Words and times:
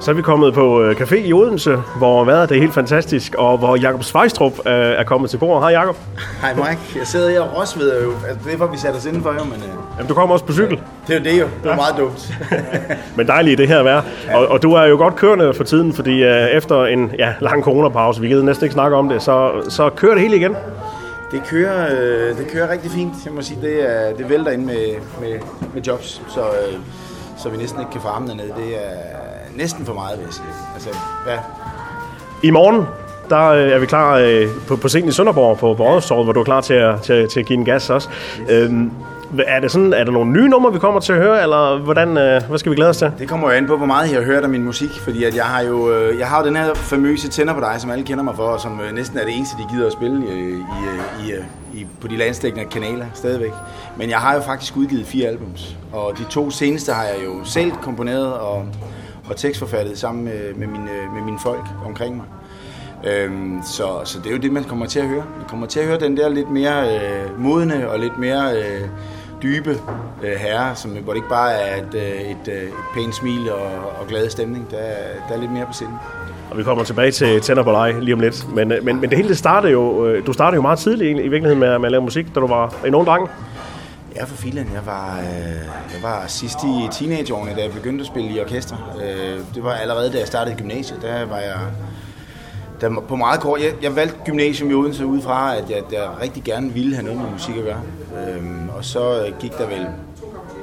Så 0.00 0.10
er 0.10 0.14
vi 0.14 0.22
kommet 0.22 0.54
på 0.54 0.82
øh, 0.82 0.96
café 0.96 1.14
i 1.14 1.32
Odense, 1.32 1.76
hvor 1.96 2.24
vejret 2.24 2.48
det 2.48 2.56
er 2.56 2.60
helt 2.60 2.74
fantastisk, 2.74 3.34
og 3.34 3.58
hvor 3.58 3.76
Jakob 3.76 4.04
Svejstrup 4.04 4.52
øh, 4.66 4.72
er 4.72 5.04
kommet 5.04 5.30
til 5.30 5.38
bord. 5.38 5.62
Hej 5.62 5.70
Jakob. 5.70 5.96
Hej 6.40 6.54
Mike, 6.54 6.80
jeg 6.98 7.06
sidder 7.06 7.30
her 7.30 7.40
og 7.40 7.60
rosveder 7.60 8.02
jo. 8.04 8.12
Altså, 8.28 8.50
det 8.50 8.58
for, 8.58 8.66
vi 8.66 8.78
satte 8.78 8.96
os 8.96 9.06
indenfor 9.06 9.32
jo, 9.32 9.44
men 9.44 9.52
øh, 9.52 9.68
Jamen, 9.96 10.08
du 10.08 10.14
kommer 10.14 10.32
også 10.32 10.44
på 10.44 10.52
cykel, 10.52 10.80
det 11.08 11.14
er 11.14 11.18
jo 11.18 11.24
det 11.24 11.40
jo. 11.40 11.46
Det 11.62 11.70
er 11.70 11.76
meget 11.76 11.94
dumt. 11.98 12.34
men 13.16 13.26
dejligt 13.26 13.58
det 13.58 13.68
her 13.68 13.82
vejr. 13.82 14.02
Og, 14.34 14.46
og 14.46 14.62
du 14.62 14.72
er 14.72 14.84
jo 14.84 14.96
godt 14.96 15.16
kørende 15.16 15.54
for 15.54 15.64
tiden, 15.64 15.92
fordi 15.92 16.22
øh, 16.24 16.48
efter 16.48 16.84
en 16.84 17.12
ja, 17.18 17.34
lang 17.40 17.64
coronapause, 17.64 18.20
vi 18.20 18.28
gider 18.28 18.42
næsten 18.42 18.64
ikke 18.64 18.74
snakke 18.74 18.96
om 18.96 19.08
det, 19.08 19.22
så, 19.22 19.50
så 19.68 19.90
kører 19.90 20.14
det 20.14 20.22
hele 20.22 20.36
igen. 20.36 20.56
Det 21.30 21.42
kører, 21.46 21.86
øh, 22.00 22.38
det 22.38 22.50
kører 22.52 22.70
rigtig 22.72 22.90
fint. 22.90 23.14
Jeg 23.24 23.32
må 23.32 23.42
sige, 23.42 23.58
det, 23.62 23.90
er, 23.90 24.14
det 24.16 24.30
vælter 24.30 24.50
ind 24.50 24.64
med, 24.64 24.94
med, 25.20 25.38
med 25.74 25.82
jobs, 25.82 26.22
så, 26.28 26.40
øh, 26.40 26.78
så 27.38 27.48
vi 27.48 27.56
næsten 27.56 27.80
ikke 27.80 27.92
kan 27.92 28.00
få 28.00 28.08
armene 28.08 28.34
ned. 28.34 28.44
Det 28.44 28.76
er 28.76 29.18
næsten 29.58 29.86
for 29.86 29.94
meget, 29.94 30.18
vil 30.18 30.24
jeg 30.24 30.34
sige. 30.34 30.46
Altså, 30.74 30.88
ja, 31.26 31.38
I 32.42 32.50
morgen, 32.50 32.86
der 33.30 33.48
øh, 33.48 33.70
er 33.70 33.78
vi 33.78 33.86
klar 33.86 34.16
øh, 34.16 34.46
på, 34.68 34.76
på 34.76 34.88
scenen 34.88 35.08
i 35.08 35.12
Sønderborg 35.12 35.58
på, 35.58 35.74
på 35.74 35.82
Rådhustorvet, 35.82 36.26
hvor 36.26 36.32
du 36.32 36.40
er 36.40 36.44
klar 36.44 36.60
til 36.60 36.74
at, 36.74 37.02
til, 37.02 37.28
til 37.28 37.40
at 37.40 37.46
give 37.46 37.58
en 37.58 37.64
gas 37.64 37.90
også. 37.90 38.08
Øhm, 38.48 38.90
er, 39.46 39.60
det 39.60 39.70
sådan, 39.70 39.92
er 39.92 40.04
der 40.04 40.12
nogle 40.12 40.32
nye 40.32 40.48
numre, 40.48 40.72
vi 40.72 40.78
kommer 40.78 41.00
til 41.00 41.12
at 41.12 41.18
høre, 41.18 41.42
eller 41.42 41.78
hvordan, 41.78 42.08
øh, 42.08 42.42
hvad 42.48 42.58
skal 42.58 42.70
vi 42.70 42.76
glæde 42.76 42.90
os 42.90 42.96
til? 42.96 43.12
Det 43.18 43.28
kommer 43.28 43.50
jo 43.50 43.56
an 43.56 43.66
på, 43.66 43.76
hvor 43.76 43.86
meget 43.86 44.10
I 44.10 44.14
har 44.14 44.22
hørt 44.22 44.42
af 44.42 44.48
min 44.48 44.64
musik, 44.64 44.90
fordi 44.90 45.24
at 45.24 45.36
jeg 45.36 45.44
har 45.44 45.62
jo 45.62 45.92
øh, 45.92 46.18
jeg 46.18 46.26
har 46.26 46.40
jo 46.40 46.46
den 46.46 46.56
her 46.56 46.74
famøse 46.74 47.28
tænder 47.28 47.54
på 47.54 47.60
dig, 47.60 47.74
som 47.78 47.90
alle 47.90 48.04
kender 48.04 48.24
mig 48.24 48.36
for, 48.36 48.42
og 48.42 48.60
som 48.60 48.80
øh, 48.80 48.94
næsten 48.94 49.18
er 49.18 49.24
det 49.24 49.36
eneste, 49.36 49.56
de 49.56 49.74
gider 49.74 49.86
at 49.86 49.92
spille 49.92 50.26
øh, 50.26 50.38
i, 50.38 50.52
øh, 50.52 51.26
i, 51.26 51.32
øh, 51.32 51.44
i, 51.74 51.86
på 52.00 52.08
de 52.08 52.16
landstækkende 52.16 52.64
kanaler 52.64 53.06
stadigvæk. 53.14 53.52
Men 53.96 54.10
jeg 54.10 54.18
har 54.18 54.34
jo 54.34 54.40
faktisk 54.40 54.76
udgivet 54.76 55.06
fire 55.06 55.28
albums, 55.28 55.76
og 55.92 56.18
de 56.18 56.24
to 56.24 56.50
seneste 56.50 56.92
har 56.92 57.02
jeg 57.02 57.16
jo 57.24 57.44
selv 57.44 57.72
komponeret 57.72 58.32
og, 58.32 58.64
og 59.30 59.36
tekstforfattet 59.36 59.98
sammen 59.98 60.24
med, 60.24 60.54
med, 60.54 60.66
mine, 60.66 60.90
øh, 60.90 61.14
med 61.14 61.22
mine 61.22 61.38
folk 61.42 61.64
omkring 61.86 62.16
mig. 62.16 62.26
Øhm, 63.04 63.60
så, 63.64 63.86
så 64.04 64.18
det 64.18 64.26
er 64.26 64.30
jo 64.30 64.38
det, 64.38 64.52
man 64.52 64.64
kommer 64.64 64.86
til 64.86 65.00
at 65.00 65.08
høre. 65.08 65.24
Man 65.36 65.48
kommer 65.48 65.66
til 65.66 65.80
at 65.80 65.86
høre 65.86 66.00
den 66.00 66.16
der 66.16 66.28
lidt 66.28 66.50
mere 66.50 66.96
øh, 66.96 67.40
modne 67.40 67.90
og 67.90 67.98
lidt 67.98 68.18
mere 68.18 68.56
øh, 68.56 68.88
dybe 69.42 69.70
øh, 70.22 70.30
herre, 70.30 70.76
som, 70.76 70.90
hvor 70.90 71.12
det 71.12 71.18
ikke 71.18 71.28
bare 71.28 71.52
er 71.52 71.82
et, 71.82 71.94
øh, 71.94 72.30
et, 72.30 72.48
øh, 72.48 72.62
et 72.62 72.72
pænt 72.94 73.14
smil 73.14 73.50
og, 73.50 74.00
og 74.00 74.06
glad 74.08 74.30
stemning. 74.30 74.70
Der, 74.70 74.76
der 75.28 75.34
er 75.34 75.40
lidt 75.40 75.52
mere 75.52 75.66
på 75.66 75.72
sinde. 75.72 75.92
Og 76.50 76.58
vi 76.58 76.62
kommer 76.62 76.84
tilbage 76.84 77.10
til 77.10 77.40
Tænder 77.40 77.62
på 77.62 77.72
dig 77.72 77.94
lige 78.00 78.14
om 78.14 78.20
lidt. 78.20 78.54
Men, 78.54 78.72
øh, 78.72 78.84
men, 78.84 79.00
men 79.00 79.10
det 79.10 79.16
hele 79.18 79.28
det 79.28 79.38
startede 79.38 79.72
jo, 79.72 80.06
øh, 80.06 80.26
du 80.26 80.32
startede 80.32 80.56
jo 80.56 80.62
meget 80.62 80.78
tidligt 80.78 81.06
egentlig, 81.06 81.26
i 81.26 81.28
virkeligheden 81.28 81.60
med, 81.60 81.78
med 81.78 81.86
at 81.86 81.90
lave 81.90 82.02
musik, 82.02 82.34
da 82.34 82.40
du 82.40 82.46
var 82.46 82.74
en 82.86 82.94
ung 82.94 83.06
dreng. 83.06 83.28
Ja, 84.18 84.24
for 84.24 84.36
filen. 84.36 84.70
Jeg 84.74 84.86
var, 84.86 85.18
øh, 85.18 85.24
jeg 85.94 86.02
var 86.02 86.26
sidst 86.26 86.58
i 86.64 86.88
teenageårene, 86.92 87.54
da 87.54 87.62
jeg 87.62 87.72
begyndte 87.72 88.02
at 88.02 88.06
spille 88.06 88.30
i 88.30 88.40
orkester. 88.40 88.96
Øh, 89.02 89.40
det 89.54 89.64
var 89.64 89.72
allerede, 89.72 90.12
da 90.12 90.18
jeg 90.18 90.26
startede 90.26 90.56
gymnasiet. 90.56 91.02
Der 91.02 91.24
var 91.24 91.38
jeg 91.38 91.58
der, 92.80 93.00
på 93.08 93.16
meget 93.16 93.40
kort. 93.40 93.60
Jeg, 93.60 93.72
jeg 93.82 93.96
valgte 93.96 94.16
gymnasium 94.24 94.70
i 94.70 94.74
Odense 94.74 95.06
ud 95.06 95.20
fra, 95.20 95.56
at 95.56 95.70
jeg, 95.70 95.82
jeg 95.92 96.08
rigtig 96.22 96.42
gerne 96.42 96.72
ville 96.72 96.94
have 96.94 97.04
noget 97.04 97.20
med 97.20 97.30
musik 97.30 97.56
at 97.56 97.64
gøre. 97.64 97.80
Øh, 98.28 98.76
og 98.76 98.84
så 98.84 99.32
gik 99.40 99.58
der 99.58 99.66
vel 99.66 99.86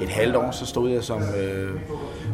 et 0.01 0.09
halvt 0.09 0.35
år, 0.35 0.51
så 0.51 0.65
stod 0.65 0.89
jeg 0.89 1.03
som 1.03 1.21
øh, 1.21 1.69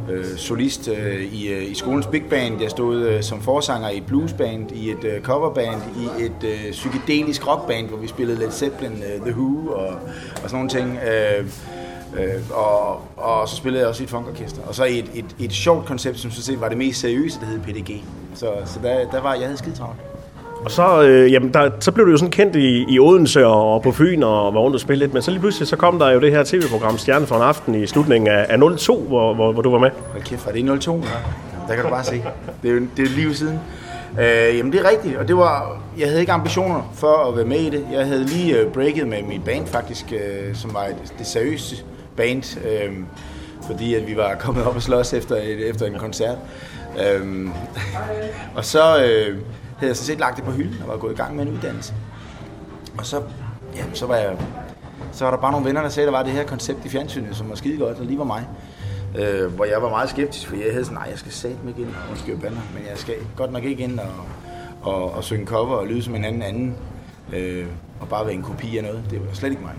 øh, 0.10 0.26
solist 0.38 0.88
øh, 0.88 1.34
i, 1.34 1.48
øh, 1.48 1.72
i 1.72 1.74
skolens 1.74 2.08
big 2.08 2.24
band. 2.30 2.62
Jeg 2.62 2.70
stod 2.70 2.98
øh, 3.02 3.24
som 3.24 3.42
forsanger 3.42 3.90
i 3.90 3.98
et 3.98 4.06
bluesband, 4.06 4.72
i 4.72 4.90
et 4.90 5.04
øh, 5.04 5.22
coverband, 5.22 5.82
i 5.98 6.24
et 6.24 6.44
øh, 6.44 6.72
psykedelisk 6.72 7.48
rockband, 7.48 7.88
hvor 7.88 7.98
vi 7.98 8.08
spillede 8.08 8.40
Led 8.40 8.52
Zeppelin, 8.52 9.04
øh, 9.04 9.22
The 9.22 9.32
Who 9.32 9.72
og, 9.72 9.88
og 10.44 10.50
sådan 10.50 10.56
nogle 10.56 10.70
ting. 10.70 11.00
Øh, 11.08 11.46
Øh, 12.20 12.42
og, 12.54 13.02
og 13.18 13.50
så 13.50 13.56
spillede 13.56 13.82
jeg 13.82 13.90
også 13.90 14.04
i 14.04 14.06
et 14.06 14.10
funkorkester. 14.10 14.62
Og 14.62 14.76
så 14.76 14.84
i 14.84 15.00
et, 15.00 15.12
et, 15.14 15.36
et 15.40 15.54
sjovt 15.54 15.86
koncept, 15.86 16.20
som 16.20 16.32
så 16.32 16.44
set 16.44 16.62
var 16.62 16.70
det 16.70 16.78
mest 16.78 17.00
seriøse, 17.00 17.40
der 17.40 17.46
hed 17.46 17.60
PDG. 17.60 18.04
Så, 18.36 18.54
så 18.66 18.80
der, 18.84 19.12
der 19.12 19.22
var, 19.22 19.34
jeg 19.34 19.44
havde 19.44 19.58
skidt 19.58 19.76
travlt. 19.76 20.11
Og 20.66 20.72
så, 20.72 21.02
øh, 21.02 21.32
jamen, 21.32 21.54
der, 21.54 21.72
så 21.80 21.92
blev 21.92 22.06
du 22.06 22.12
jo 22.12 22.18
sådan 22.18 22.32
kendt 22.32 22.56
i, 22.56 22.86
i 22.90 23.00
Odense 23.00 23.48
og, 23.48 23.74
og 23.74 23.82
på 23.82 23.92
Fyn 23.92 24.24
og 24.24 24.54
var 24.54 24.60
rundt 24.60 24.76
og 24.76 24.82
spille 24.82 25.00
lidt. 25.00 25.14
Men 25.14 25.22
så 25.22 25.32
lige 25.32 25.42
pludselig 25.42 25.68
så 25.68 25.76
kom 25.76 26.00
der 26.00 26.10
jo 26.10 26.20
det 26.20 26.32
her 26.32 26.44
tv-program 26.44 26.98
Stjerne 26.98 27.28
for 27.28 27.36
en 27.36 27.42
aften 27.42 27.76
i 27.76 27.88
slutningen 27.88 28.28
af, 28.28 28.46
af 28.50 28.78
02, 28.78 29.06
hvor, 29.08 29.34
hvor, 29.34 29.52
hvor 29.52 29.62
du 29.62 29.72
var 29.72 29.80
med. 29.80 29.90
Hold 30.12 30.24
kæft, 30.24 30.46
var 30.46 30.52
det 30.52 30.82
02? 30.82 30.96
Ja. 30.96 31.02
Der 31.68 31.76
kan 31.76 31.84
du 31.84 31.90
bare 31.90 32.04
se. 32.04 32.24
Det 32.64 32.70
er 32.70 32.74
jo 32.74 32.82
det 32.98 33.06
er 33.06 33.10
lige 33.10 33.36
siden. 33.36 33.60
Øh, 34.20 34.58
jamen 34.58 34.72
det 34.72 34.82
er 34.82 34.90
rigtigt, 34.90 35.18
og 35.18 35.28
det 35.28 35.38
var, 35.38 35.82
jeg 35.98 36.08
havde 36.08 36.20
ikke 36.20 36.32
ambitioner 36.32 36.92
for 36.96 37.30
at 37.30 37.38
være 37.38 37.46
med 37.46 37.60
i 37.60 37.70
det. 37.70 37.88
Jeg 37.92 38.06
havde 38.06 38.24
lige 38.26 38.60
øh, 38.60 38.72
breaket 38.72 39.08
med 39.08 39.24
mit 39.24 39.44
band 39.44 39.68
faktisk, 39.68 40.14
øh, 40.14 40.56
som 40.56 40.74
var 40.74 40.84
et, 40.84 41.14
det 41.18 41.28
seriøse 41.28 41.76
band, 42.18 42.58
øh, 42.68 42.94
fordi 43.68 43.96
at 43.96 44.08
vi 44.08 44.18
var 44.18 44.36
kommet 44.40 44.66
op 44.66 44.76
og 44.76 44.82
slås 44.82 45.14
efter, 45.14 45.36
et, 45.36 45.70
efter 45.70 45.86
en 45.86 45.94
koncert. 45.98 46.38
Øh, 47.00 47.48
og 48.58 48.66
så 48.66 49.04
øh, 49.06 49.38
havde 49.82 49.90
jeg 49.90 49.98
sådan 49.98 50.06
set 50.06 50.20
lagt 50.20 50.38
det 50.38 50.44
på 50.44 50.52
hylden 50.52 50.82
og 50.82 50.88
var 50.88 50.98
gået 50.98 51.12
i 51.12 51.16
gang 51.16 51.36
med 51.36 51.46
en 51.46 51.54
uddannelse. 51.54 51.94
Og 52.98 53.06
så, 53.06 53.22
ja, 53.76 53.84
så 53.94 54.06
var 54.06 54.16
jeg 54.16 54.38
så 55.12 55.24
var 55.24 55.32
der 55.32 55.38
bare 55.38 55.52
nogle 55.52 55.68
venner, 55.68 55.82
der 55.82 55.90
sagde, 55.90 56.08
at 56.08 56.14
der 56.14 56.18
var 56.18 56.24
det 56.24 56.34
her 56.34 56.44
koncept 56.46 56.86
i 56.86 56.90
fjernsynet, 56.90 57.36
som 57.36 57.50
var 57.50 57.56
skide 57.56 57.78
godt, 57.78 58.00
og 58.00 58.06
lige 58.06 58.18
var 58.18 58.24
mig. 58.24 58.48
Øh, 59.20 59.54
hvor 59.54 59.66
jeg 59.66 59.82
var 59.82 59.90
meget 59.90 60.10
skeptisk, 60.10 60.48
for 60.48 60.56
jeg 60.56 60.72
havde 60.72 60.86
sådan, 60.86 60.98
nej, 60.98 61.08
jeg 61.10 61.20
skal 61.20 61.32
satme 61.32 61.70
ikke 61.70 61.82
ind 61.82 61.90
og 62.12 62.18
skøre 62.18 62.38
bander, 62.38 62.62
men 62.74 62.84
jeg 62.90 62.98
skal 62.98 63.14
godt 63.36 63.52
nok 63.52 63.64
ikke 63.64 63.84
ind 63.84 64.00
og, 64.00 64.08
og, 64.82 65.12
og 65.12 65.24
synge 65.24 65.46
cover 65.46 65.76
og 65.76 65.88
lyde 65.88 66.04
som 66.04 66.16
en 66.16 66.26
anden 66.26 66.42
anden, 66.42 66.76
øh, 67.34 67.66
og 68.00 68.10
bare 68.10 68.26
være 68.26 68.34
en 68.34 68.44
kopi 68.44 68.78
af 68.78 68.84
noget. 68.84 69.04
Det 69.10 69.20
var 69.20 69.34
slet 69.34 69.50
ikke 69.50 69.62
mig. 69.62 69.74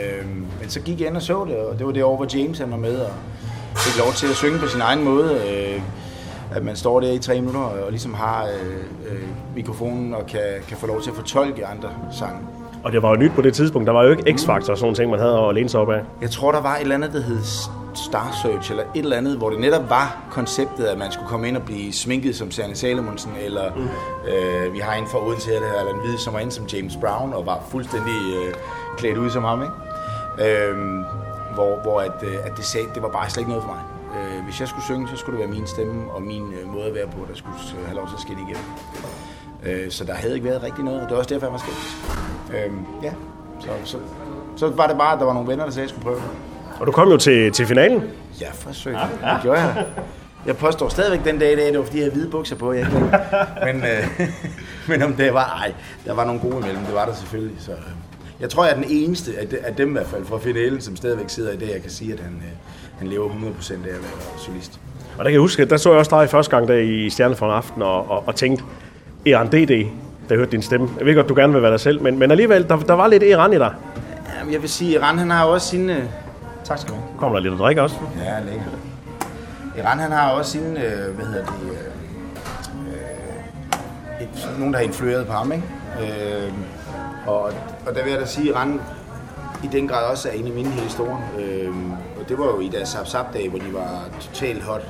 Øh, 0.00 0.26
men 0.60 0.68
så 0.68 0.80
gik 0.80 1.00
jeg 1.00 1.08
ind 1.08 1.16
og 1.16 1.22
så 1.22 1.44
det, 1.44 1.56
og 1.56 1.78
det 1.78 1.86
var 1.86 1.92
det 1.92 2.04
år, 2.04 2.16
hvor 2.16 2.36
James 2.36 2.58
han 2.58 2.70
var 2.70 2.76
med, 2.76 2.96
og 2.96 3.12
fik 3.76 3.98
lov 3.98 4.12
til 4.12 4.26
at 4.26 4.36
synge 4.36 4.58
på 4.58 4.66
sin 4.68 4.80
egen 4.80 5.04
måde. 5.04 5.34
Øh, 5.34 5.82
at 6.54 6.64
man 6.64 6.76
står 6.76 7.00
der 7.00 7.12
i 7.12 7.18
tre 7.18 7.40
minutter 7.40 7.60
og 7.60 7.90
ligesom 7.90 8.14
har 8.14 8.44
øh, 8.44 9.12
øh, 9.12 9.28
mikrofonen 9.54 10.14
og 10.14 10.26
kan, 10.26 10.40
kan 10.68 10.76
få 10.76 10.86
lov 10.86 11.02
til 11.02 11.10
at 11.10 11.16
fortolke 11.16 11.66
andre 11.66 11.88
sange. 12.12 12.38
Og 12.84 12.92
det 12.92 13.02
var 13.02 13.10
jo 13.10 13.16
nyt 13.16 13.32
på 13.32 13.42
det 13.42 13.54
tidspunkt. 13.54 13.86
Der 13.86 13.92
var 13.92 14.02
jo 14.04 14.10
ikke 14.10 14.22
X-Factor 14.30 14.54
og 14.54 14.60
sådan 14.60 14.78
nogle 14.80 14.96
ting, 14.96 15.10
man 15.10 15.20
havde 15.20 15.38
at 15.38 15.54
læne 15.54 15.68
sig 15.68 15.80
op 15.80 15.90
af. 15.90 16.00
Jeg 16.22 16.30
tror, 16.30 16.52
der 16.52 16.60
var 16.60 16.76
et 16.76 16.80
eller 16.80 16.94
andet, 16.94 17.12
der 17.12 17.20
hed 17.20 17.38
Star 17.94 18.38
Search, 18.42 18.70
eller 18.70 18.84
et 18.94 19.02
eller 19.02 19.16
andet, 19.16 19.36
hvor 19.36 19.50
det 19.50 19.60
netop 19.60 19.90
var 19.90 20.26
konceptet, 20.30 20.84
at 20.84 20.98
man 20.98 21.12
skulle 21.12 21.28
komme 21.28 21.48
ind 21.48 21.56
og 21.56 21.62
blive 21.62 21.92
sminket 21.92 22.36
som 22.36 22.50
Serne 22.50 22.74
Salomonsen, 22.74 23.32
eller 23.44 23.74
mm. 23.76 23.88
øh, 24.30 24.72
vi 24.72 24.78
har 24.78 24.94
en 24.94 25.06
fra 25.06 25.26
Odense 25.26 25.50
her, 25.50 25.58
der 25.60 25.66
hedder 25.66 25.80
Allan 25.80 26.00
Hvide, 26.04 26.18
som 26.18 26.34
var 26.34 26.40
inde 26.40 26.52
som 26.52 26.66
James 26.66 26.96
Brown, 26.96 27.32
og 27.32 27.46
var 27.46 27.64
fuldstændig 27.68 28.14
øh, 28.36 28.54
klædt 28.96 29.18
ud 29.18 29.30
som 29.30 29.44
ham, 29.44 29.62
ikke? 29.62 30.68
Øh, 30.68 30.76
hvor 31.54 31.82
hvor 31.82 32.00
at, 32.00 32.22
øh, 32.22 32.34
at 32.44 32.56
det, 32.56 32.64
sagde, 32.64 32.86
det 32.94 33.02
var 33.02 33.08
bare 33.08 33.30
slet 33.30 33.40
ikke 33.40 33.50
noget 33.50 33.64
for 33.64 33.70
mig. 33.72 33.95
Øh, 34.16 34.44
hvis 34.44 34.60
jeg 34.60 34.68
skulle 34.68 34.84
synge, 34.84 35.08
så 35.08 35.16
skulle 35.16 35.38
det 35.38 35.48
være 35.48 35.56
min 35.58 35.66
stemme 35.66 36.10
og 36.12 36.22
min 36.22 36.52
øh, 36.52 36.68
måde 36.74 36.86
at 36.86 36.94
være 36.94 37.06
på, 37.06 37.26
der 37.28 37.34
skulle 37.34 37.56
øh, 37.78 37.86
have 37.86 37.96
lov 37.96 38.06
til 38.06 38.14
at 38.14 38.20
skinne 38.20 38.42
igennem. 38.42 38.64
Øh, 39.62 39.90
så 39.90 40.04
der 40.04 40.14
havde 40.14 40.34
ikke 40.34 40.46
været 40.46 40.62
rigtig 40.62 40.84
noget, 40.84 41.00
og 41.00 41.06
det 41.08 41.12
var 41.12 41.18
også 41.18 41.34
derfor, 41.34 41.46
jeg 41.46 41.52
var 41.52 41.58
skeptisk. 41.58 41.96
Øh, 42.50 42.72
ja, 43.02 43.12
så, 43.60 43.68
så, 43.84 43.98
så 44.56 44.68
var 44.68 44.86
det 44.86 44.98
bare, 44.98 45.12
at 45.12 45.18
der 45.18 45.24
var 45.24 45.32
nogle 45.32 45.48
venner, 45.48 45.64
der 45.64 45.72
sagde, 45.72 45.84
at 45.84 45.90
jeg 45.90 46.00
skulle 46.00 46.04
prøve. 46.04 46.22
Og 46.80 46.86
du 46.86 46.92
kom 46.92 47.08
jo 47.08 47.16
til, 47.16 47.52
til 47.52 47.66
finalen. 47.66 48.02
Ja, 48.40 48.50
for 48.52 48.72
søgt. 48.72 48.96
Ja, 48.96 49.28
ja. 49.28 49.34
Det 49.34 49.42
gjorde 49.42 49.60
jeg. 49.60 49.86
Jeg 50.46 50.56
påstår 50.56 50.88
stadigvæk 50.88 51.24
den 51.24 51.38
dag 51.38 51.52
i 51.52 51.56
dag, 51.56 51.66
det 51.66 51.78
var 51.78 51.84
fordi, 51.84 51.98
jeg 51.98 52.04
havde 52.04 52.14
hvide 52.14 52.30
bukser 52.30 52.56
på, 52.56 52.72
jeg 52.72 52.80
ikke. 52.80 53.00
Men, 53.64 53.76
øh, 53.76 54.20
men 54.88 55.02
om 55.02 55.14
det 55.14 55.34
var, 55.34 55.58
ej, 55.62 55.72
der 56.06 56.14
var 56.14 56.24
nogle 56.24 56.40
gode 56.40 56.56
imellem, 56.56 56.84
det 56.84 56.94
var 56.94 57.06
der 57.06 57.14
selvfølgelig. 57.14 57.56
Så, 57.60 57.72
øh, 57.72 57.78
jeg 58.40 58.50
tror, 58.50 58.64
jeg 58.64 58.72
er 58.72 58.76
den 58.76 58.90
eneste 58.90 59.32
af, 59.38 59.48
de, 59.48 59.58
af 59.58 59.74
dem 59.74 59.88
i 59.88 59.92
hvert 59.92 60.06
fald 60.06 60.24
fra 60.24 60.38
finalen, 60.38 60.80
som 60.80 60.96
stadigvæk 60.96 61.28
sidder 61.28 61.52
i 61.52 61.56
det, 61.56 61.68
jeg 61.68 61.82
kan 61.82 61.90
sige, 61.90 62.12
at 62.12 62.20
han, 62.20 62.32
øh, 62.36 62.52
han 62.98 63.08
lever 63.08 63.28
100% 63.28 63.72
af 63.72 63.76
at 63.76 63.84
være 63.84 64.38
solist. 64.38 64.80
Og 65.18 65.18
der 65.18 65.24
kan 65.24 65.32
jeg 65.32 65.40
huske, 65.40 65.64
der 65.64 65.76
så 65.76 65.90
jeg 65.90 65.98
også 65.98 66.20
dig 66.20 66.30
første 66.30 66.56
gang 66.56 66.68
der 66.68 66.74
i 66.74 67.10
Stjerne 67.10 67.36
for 67.36 67.46
en 67.46 67.52
aften 67.52 67.82
og, 67.82 68.10
og, 68.10 68.24
og 68.26 68.34
tænkte, 68.34 68.64
Eran 69.26 69.46
DD, 69.46 69.86
der 70.28 70.36
hørte 70.36 70.50
din 70.50 70.62
stemme. 70.62 70.88
Jeg 70.98 71.06
ved 71.06 71.14
godt, 71.14 71.28
du 71.28 71.34
gerne 71.34 71.52
vil 71.52 71.62
være 71.62 71.72
dig 71.72 71.80
selv, 71.80 72.02
men, 72.02 72.18
men 72.18 72.30
alligevel, 72.30 72.68
der, 72.68 72.76
der 72.76 72.94
var 72.94 73.06
lidt 73.08 73.22
Eran 73.22 73.52
i 73.52 73.58
dig. 73.58 73.74
Jamen, 74.38 74.52
jeg 74.52 74.62
vil 74.62 74.70
sige, 74.70 74.92
Iran 74.92 75.18
han 75.18 75.30
har 75.30 75.44
også 75.44 75.68
sine... 75.68 75.96
Øh, 75.96 76.02
tak 76.64 76.78
skal 76.78 76.94
du 76.94 76.98
have. 77.00 77.18
Kommer 77.18 77.36
der 77.36 77.42
lidt 77.42 77.54
at 77.54 77.60
drikke 77.60 77.82
også? 77.82 77.96
Ja, 78.24 78.40
lækker. 78.40 78.64
Iran 79.78 79.98
han 79.98 80.12
har 80.12 80.30
også 80.30 80.50
sine, 80.50 80.84
øh, 80.84 81.14
hvad 81.14 81.26
hedder 81.26 81.44
det, 81.44 81.52
øh, 81.70 81.96
et, 84.22 84.58
nogen 84.58 84.72
der 84.72 84.78
har 84.78 84.86
influeret 84.86 85.26
på 85.26 85.32
ham, 85.32 85.52
ikke? 85.52 85.64
Øh, 86.00 86.52
og, 87.26 87.42
og 87.86 87.94
der 87.94 88.02
vil 88.04 88.12
jeg 88.12 88.20
da 88.20 88.26
sige, 88.26 88.48
at 88.48 88.54
Iran 88.54 88.80
i 89.64 89.66
den 89.72 89.88
grad 89.88 90.04
også 90.10 90.28
er 90.28 90.32
en 90.32 90.46
af 90.46 90.52
mine 90.52 90.70
historier. 90.70 91.18
Øh, 91.38 91.74
det 92.28 92.38
var 92.38 92.44
jo 92.44 92.60
i 92.60 92.68
deres 92.68 92.88
Zap 92.88 93.06
Zap 93.06 93.32
dag, 93.34 93.48
hvor 93.48 93.58
de 93.58 93.74
var 93.74 94.04
totalt 94.20 94.62
hot. 94.62 94.82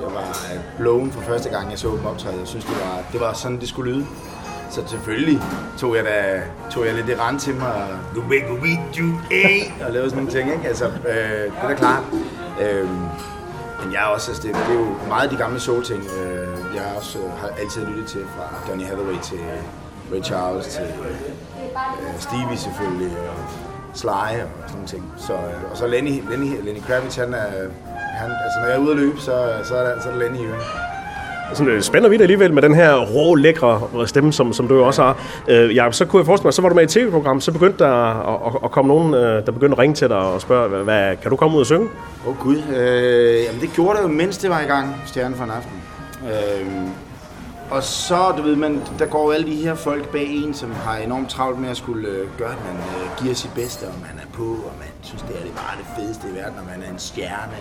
Jeg 0.00 0.14
var 0.14 0.36
blown 0.78 1.12
for 1.12 1.20
første 1.20 1.48
gang, 1.48 1.70
jeg 1.70 1.78
så 1.78 1.88
dem 1.88 2.06
optræde. 2.06 2.38
Jeg 2.38 2.46
synes, 2.46 2.64
det 2.64 2.74
var, 2.74 3.02
det 3.12 3.20
var 3.20 3.32
sådan, 3.32 3.60
det 3.60 3.68
skulle 3.68 3.92
lyde. 3.92 4.06
Så 4.70 4.82
selvfølgelig 4.86 5.40
tog 5.78 5.96
jeg, 5.96 6.04
da, 6.04 6.42
tog 6.70 6.86
jeg 6.86 6.94
lidt 6.94 7.06
det 7.06 7.20
rand 7.20 7.40
til 7.40 7.54
mig, 7.54 7.72
og 7.72 7.88
du 8.14 8.20
vil 8.20 8.42
gå 8.48 8.54
vidt, 8.54 8.80
du 8.98 9.04
og 9.86 9.92
lavede 9.92 10.10
sådan 10.10 10.24
nogle 10.24 10.40
ting, 10.40 10.52
ikke? 10.52 10.68
Altså, 10.68 10.86
øh, 10.86 11.44
det 11.44 11.52
er 11.62 11.68
da 11.68 11.74
klart. 11.74 12.02
Øh, 12.60 12.88
men 13.82 13.92
jeg 13.92 14.02
er 14.02 14.06
også, 14.06 14.30
altså 14.30 14.48
det, 14.48 14.54
det 14.54 14.74
er 14.74 14.80
jo 14.80 14.86
meget 15.08 15.30
de 15.30 15.36
gamle 15.36 15.60
soul-ting, 15.60 16.02
øh, 16.02 16.76
jeg 16.76 16.84
også 16.96 17.18
øh, 17.18 17.30
har 17.40 17.48
altid 17.60 17.86
lyttet 17.86 18.06
til, 18.06 18.20
fra 18.36 18.70
Donny 18.70 18.84
Hathaway 18.84 19.18
til 19.22 19.38
Ray 20.12 20.22
Charles 20.22 20.66
til 20.66 20.82
øh, 20.82 22.20
Stevie 22.20 22.56
selvfølgelig, 22.56 23.16
og 23.18 23.65
Sly 23.96 24.08
og 24.08 24.48
sådan 24.66 24.72
nogle 24.72 24.88
ting. 24.88 25.04
Så, 25.16 25.32
øh, 25.32 25.70
og 25.70 25.76
så 25.76 25.86
Lenny, 25.86 26.30
Lenny, 26.30 26.64
Lenny 26.64 26.80
Kravitz, 26.88 27.16
han 27.16 27.34
er, 27.34 27.46
han, 28.20 28.30
altså, 28.44 28.58
når 28.60 28.66
jeg 28.66 28.76
er 28.76 28.80
ude 28.80 28.90
at 28.90 28.96
løbe, 28.96 29.20
så, 29.20 29.34
så 29.64 29.74
er 29.76 29.94
det, 29.94 30.02
så 30.02 30.08
er 30.08 30.12
det 30.12 30.22
Lenny 30.22 30.38
i. 30.38 30.48
Sådan 31.54 31.72
øh, 31.72 31.82
spænder 31.82 32.08
vi 32.08 32.16
det 32.16 32.22
alligevel 32.22 32.52
med 32.52 32.62
den 32.62 32.74
her 32.74 32.96
rå, 32.96 33.34
lækre 33.34 33.80
stemme, 34.06 34.32
som, 34.32 34.52
som 34.52 34.68
du 34.68 34.74
jo 34.74 34.86
også 34.86 35.02
har. 35.02 35.18
Øh, 35.48 35.76
ja, 35.76 35.90
så 35.90 36.04
kunne 36.04 36.20
jeg 36.20 36.26
forestille 36.26 36.46
mig, 36.46 36.54
så 36.54 36.62
var 36.62 36.68
du 36.68 36.74
med 36.74 36.82
i 36.82 36.84
et 36.84 36.90
tv-program, 36.90 37.40
så 37.40 37.52
begyndte 37.52 37.84
der 37.84 37.90
at, 37.90 38.54
at, 38.54 38.60
at 38.64 38.70
komme 38.70 38.88
nogen, 38.88 39.14
øh, 39.14 39.46
der 39.46 39.52
begyndte 39.52 39.74
at 39.74 39.78
ringe 39.78 39.94
til 39.94 40.08
dig 40.08 40.16
og 40.16 40.40
spørge, 40.40 40.84
hvad, 40.84 41.16
kan 41.16 41.30
du 41.30 41.36
komme 41.36 41.56
ud 41.56 41.60
og 41.60 41.66
synge? 41.66 41.88
Åh 42.26 42.30
oh, 42.30 42.38
gud, 42.38 42.56
øh, 42.76 43.44
jamen 43.44 43.60
det 43.60 43.70
gjorde 43.74 43.96
det 43.96 44.02
jo, 44.02 44.08
mens 44.08 44.38
det 44.38 44.50
var 44.50 44.60
i 44.60 44.64
gang, 44.66 44.96
Stjerne 45.06 45.34
for 45.34 45.44
en 45.44 45.50
aften. 45.50 45.82
Øh, 46.24 47.05
og 47.70 47.82
så, 47.82 48.34
du 48.36 48.42
ved, 48.42 48.56
man, 48.56 48.82
der 48.98 49.06
går 49.06 49.24
jo 49.24 49.30
alle 49.30 49.46
de 49.46 49.56
her 49.56 49.74
folk 49.74 50.12
bag 50.12 50.26
en, 50.26 50.54
som 50.54 50.72
har 50.72 50.96
enormt 50.96 51.30
travlt 51.30 51.58
med 51.58 51.68
at 51.68 51.76
skulle 51.76 52.08
øh, 52.08 52.28
gøre, 52.38 52.52
at 52.52 52.64
man 52.64 52.76
øh, 52.76 53.22
giver 53.22 53.34
sit 53.34 53.50
bedste, 53.54 53.84
og 53.84 53.94
man 54.00 54.18
er 54.22 54.32
på, 54.32 54.42
og 54.42 54.72
man 54.78 54.88
synes, 55.02 55.22
det 55.22 55.38
er 55.38 55.42
det 55.42 55.52
bare 55.52 55.76
det 55.78 55.86
fedeste 55.98 56.28
i 56.32 56.34
verden, 56.34 56.58
og 56.58 56.64
man 56.64 56.82
er 56.82 56.90
en 56.92 56.98
stjerne. 56.98 57.56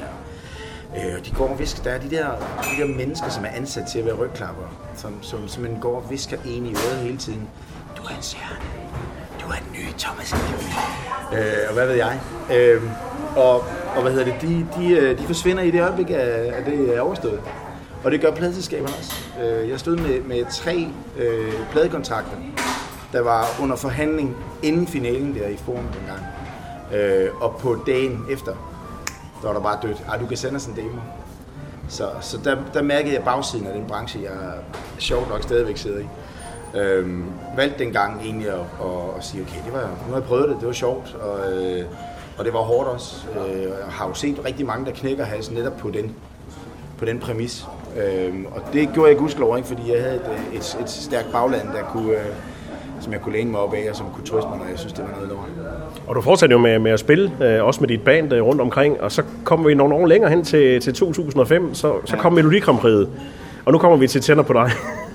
Og, 0.92 0.98
øh, 0.98 1.16
og 1.20 1.26
de 1.26 1.32
går 1.32 1.48
og 1.48 1.60
visker, 1.60 1.84
der 1.84 1.92
er 1.92 2.00
de 2.00 2.10
der, 2.10 2.28
de 2.64 2.82
der 2.82 2.88
mennesker, 2.88 3.30
som 3.30 3.46
er 3.46 3.50
ansat 3.50 3.84
til 3.92 4.00
at 4.00 4.06
være 4.06 4.16
rygklapper, 4.16 4.64
som, 4.96 5.24
som 5.24 5.48
som 5.48 5.64
man 5.64 5.78
går 5.80 5.96
og 5.96 6.12
visker 6.12 6.38
en 6.46 6.66
i 6.66 6.70
øret 6.70 6.98
hele 6.98 7.18
tiden. 7.18 7.50
Du 7.98 8.04
er 8.04 8.10
en 8.10 8.22
stjerne. 8.22 8.66
Du 9.42 9.46
er 9.46 9.56
den 9.56 9.72
nye 9.74 9.94
Thomas 9.98 10.34
øh, 11.34 11.68
Og 11.68 11.74
hvad 11.74 11.88
ved 11.88 11.96
jeg? 11.96 12.20
Øh, 12.54 12.82
og, 13.36 13.56
og 13.96 14.02
hvad 14.02 14.12
hedder 14.12 14.26
det, 14.26 14.42
de, 14.42 14.68
de, 14.78 14.88
øh, 14.90 15.20
de 15.20 15.24
forsvinder 15.24 15.64
i 15.64 15.72
det 15.72 15.82
øjeblik, 15.82 16.10
at 16.10 16.66
det 16.66 16.96
er 16.98 17.02
overstået. 17.02 17.40
Og 18.06 18.12
det 18.12 18.22
gør 18.22 18.32
pladeselskaberne 18.32 18.96
også. 19.00 19.14
Øh, 19.44 19.70
jeg 19.70 19.80
stod 19.80 19.96
med, 19.96 20.22
med 20.22 20.46
tre 20.52 20.88
øh, 21.18 21.54
pladekontrakter, 21.72 22.38
der 23.12 23.22
var 23.22 23.46
under 23.62 23.76
forhandling 23.76 24.38
inden 24.64 24.88
finalen 24.88 25.36
der 25.36 25.48
i 25.48 25.58
Forum 25.58 25.86
dengang. 26.00 26.26
Øh, 26.94 27.30
og 27.42 27.56
på 27.60 27.78
dagen 27.88 28.26
efter, 28.30 28.52
der 29.42 29.48
var 29.48 29.54
der 29.54 29.62
bare 29.62 29.80
dødt. 29.82 30.04
Ej, 30.10 30.18
du 30.18 30.26
kan 30.26 30.38
sende 30.38 30.56
os 30.56 30.66
en 30.66 30.76
demo. 30.76 31.02
Så, 31.90 32.10
så 32.22 32.38
der, 32.44 32.58
der 32.74 32.82
mærkede 32.82 33.14
jeg 33.14 33.24
bagsiden 33.24 33.68
af 33.68 33.74
den 33.74 33.86
branche, 33.88 34.22
jeg 34.24 34.54
sjovt 35.00 35.30
nok 35.30 35.44
stadigvæk 35.44 35.78
sidder 35.78 36.00
i. 36.00 36.08
Øhm, 36.78 37.26
valgte 37.56 37.84
dengang 37.84 38.22
egentlig 38.22 38.50
at, 38.50 38.60
at, 38.60 39.18
at 39.18 39.24
sige, 39.24 39.44
okay, 39.44 39.66
det 39.66 39.74
var, 39.74 39.82
nu 39.82 40.14
har 40.14 40.16
jeg 40.16 40.24
prøvet 40.24 40.50
det, 40.50 40.58
det 40.60 40.68
var 40.68 40.74
sjovt, 40.74 41.16
og, 41.16 41.54
øh, 41.54 41.86
og 42.38 42.46
det 42.46 42.54
var 42.54 42.60
hårdt 42.60 42.90
også. 42.90 43.26
Øh, 43.48 43.62
jeg 43.62 43.70
har 43.90 44.08
jo 44.08 44.14
set 44.14 44.46
rigtig 44.46 44.66
mange, 44.66 44.86
der 44.86 44.92
knækker 44.92 45.24
halsen 45.24 45.56
netop 45.56 45.78
på 45.78 45.90
den, 45.90 46.16
på 46.98 47.06
den 47.06 47.20
præmis. 47.20 47.68
Øhm, 47.96 48.46
og 48.46 48.62
det 48.74 48.90
gjorde 48.94 49.10
jeg 49.10 49.18
gudskelov 49.18 49.58
ikke, 49.58 49.68
fordi 49.68 49.82
jeg 49.94 50.02
havde 50.02 50.16
et, 50.16 50.58
et, 50.58 50.78
et 50.82 50.90
stærkt 50.90 51.32
bagland, 51.32 51.68
der 51.68 51.84
kunne, 51.92 52.12
øh, 52.12 52.26
som 53.00 53.14
jeg 53.14 53.22
kunne 53.22 53.34
læne 53.34 53.52
mig 53.52 53.60
op 53.60 53.74
af, 53.74 53.90
og 53.90 53.96
som 53.96 54.06
kunne 54.14 54.26
trøste 54.26 54.50
mig, 54.50 54.58
når 54.58 54.66
jeg 54.70 54.80
synes, 54.80 54.94
det 54.94 55.04
var 55.04 55.12
noget 55.16 55.30
lort. 55.30 55.50
Og 56.08 56.16
du 56.16 56.22
fortsatte 56.22 56.54
jo 56.54 56.60
med, 56.60 56.80
med 56.80 56.92
at 56.92 57.00
spille, 57.00 57.32
øh, 57.42 57.64
også 57.64 57.82
med 57.82 57.88
dit 57.88 58.02
band 58.02 58.34
øh, 58.34 58.42
rundt 58.44 58.62
omkring, 58.62 59.02
og 59.02 59.12
så 59.12 59.24
kommer 59.44 59.68
vi 59.68 59.74
nogle 59.74 59.96
år 59.96 60.06
længere 60.06 60.30
hen 60.30 60.44
til, 60.44 60.82
til 60.82 60.94
2005, 60.94 61.74
så, 61.74 61.94
så 62.06 62.16
ja. 62.16 62.22
kom 62.22 62.34
Melodi 62.34 62.60
Grand 62.60 62.78
Prix. 62.78 63.08
Og 63.66 63.72
nu 63.72 63.78
kommer 63.78 63.98
vi 63.98 64.08
til 64.08 64.22
tænder 64.22 64.44
på 64.44 64.54
dig. 64.54 64.72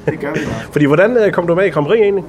Det 0.07 0.21
gør 0.21 0.33
vi 0.33 0.41
bare. 0.45 0.63
Fordi 0.73 0.85
hvordan 0.85 1.17
øh, 1.17 1.33
kom 1.33 1.47
du 1.47 1.55
med 1.55 1.67
i 1.67 1.69
Grand 1.69 1.87
Prix 1.87 2.01
egentlig? 2.01 2.25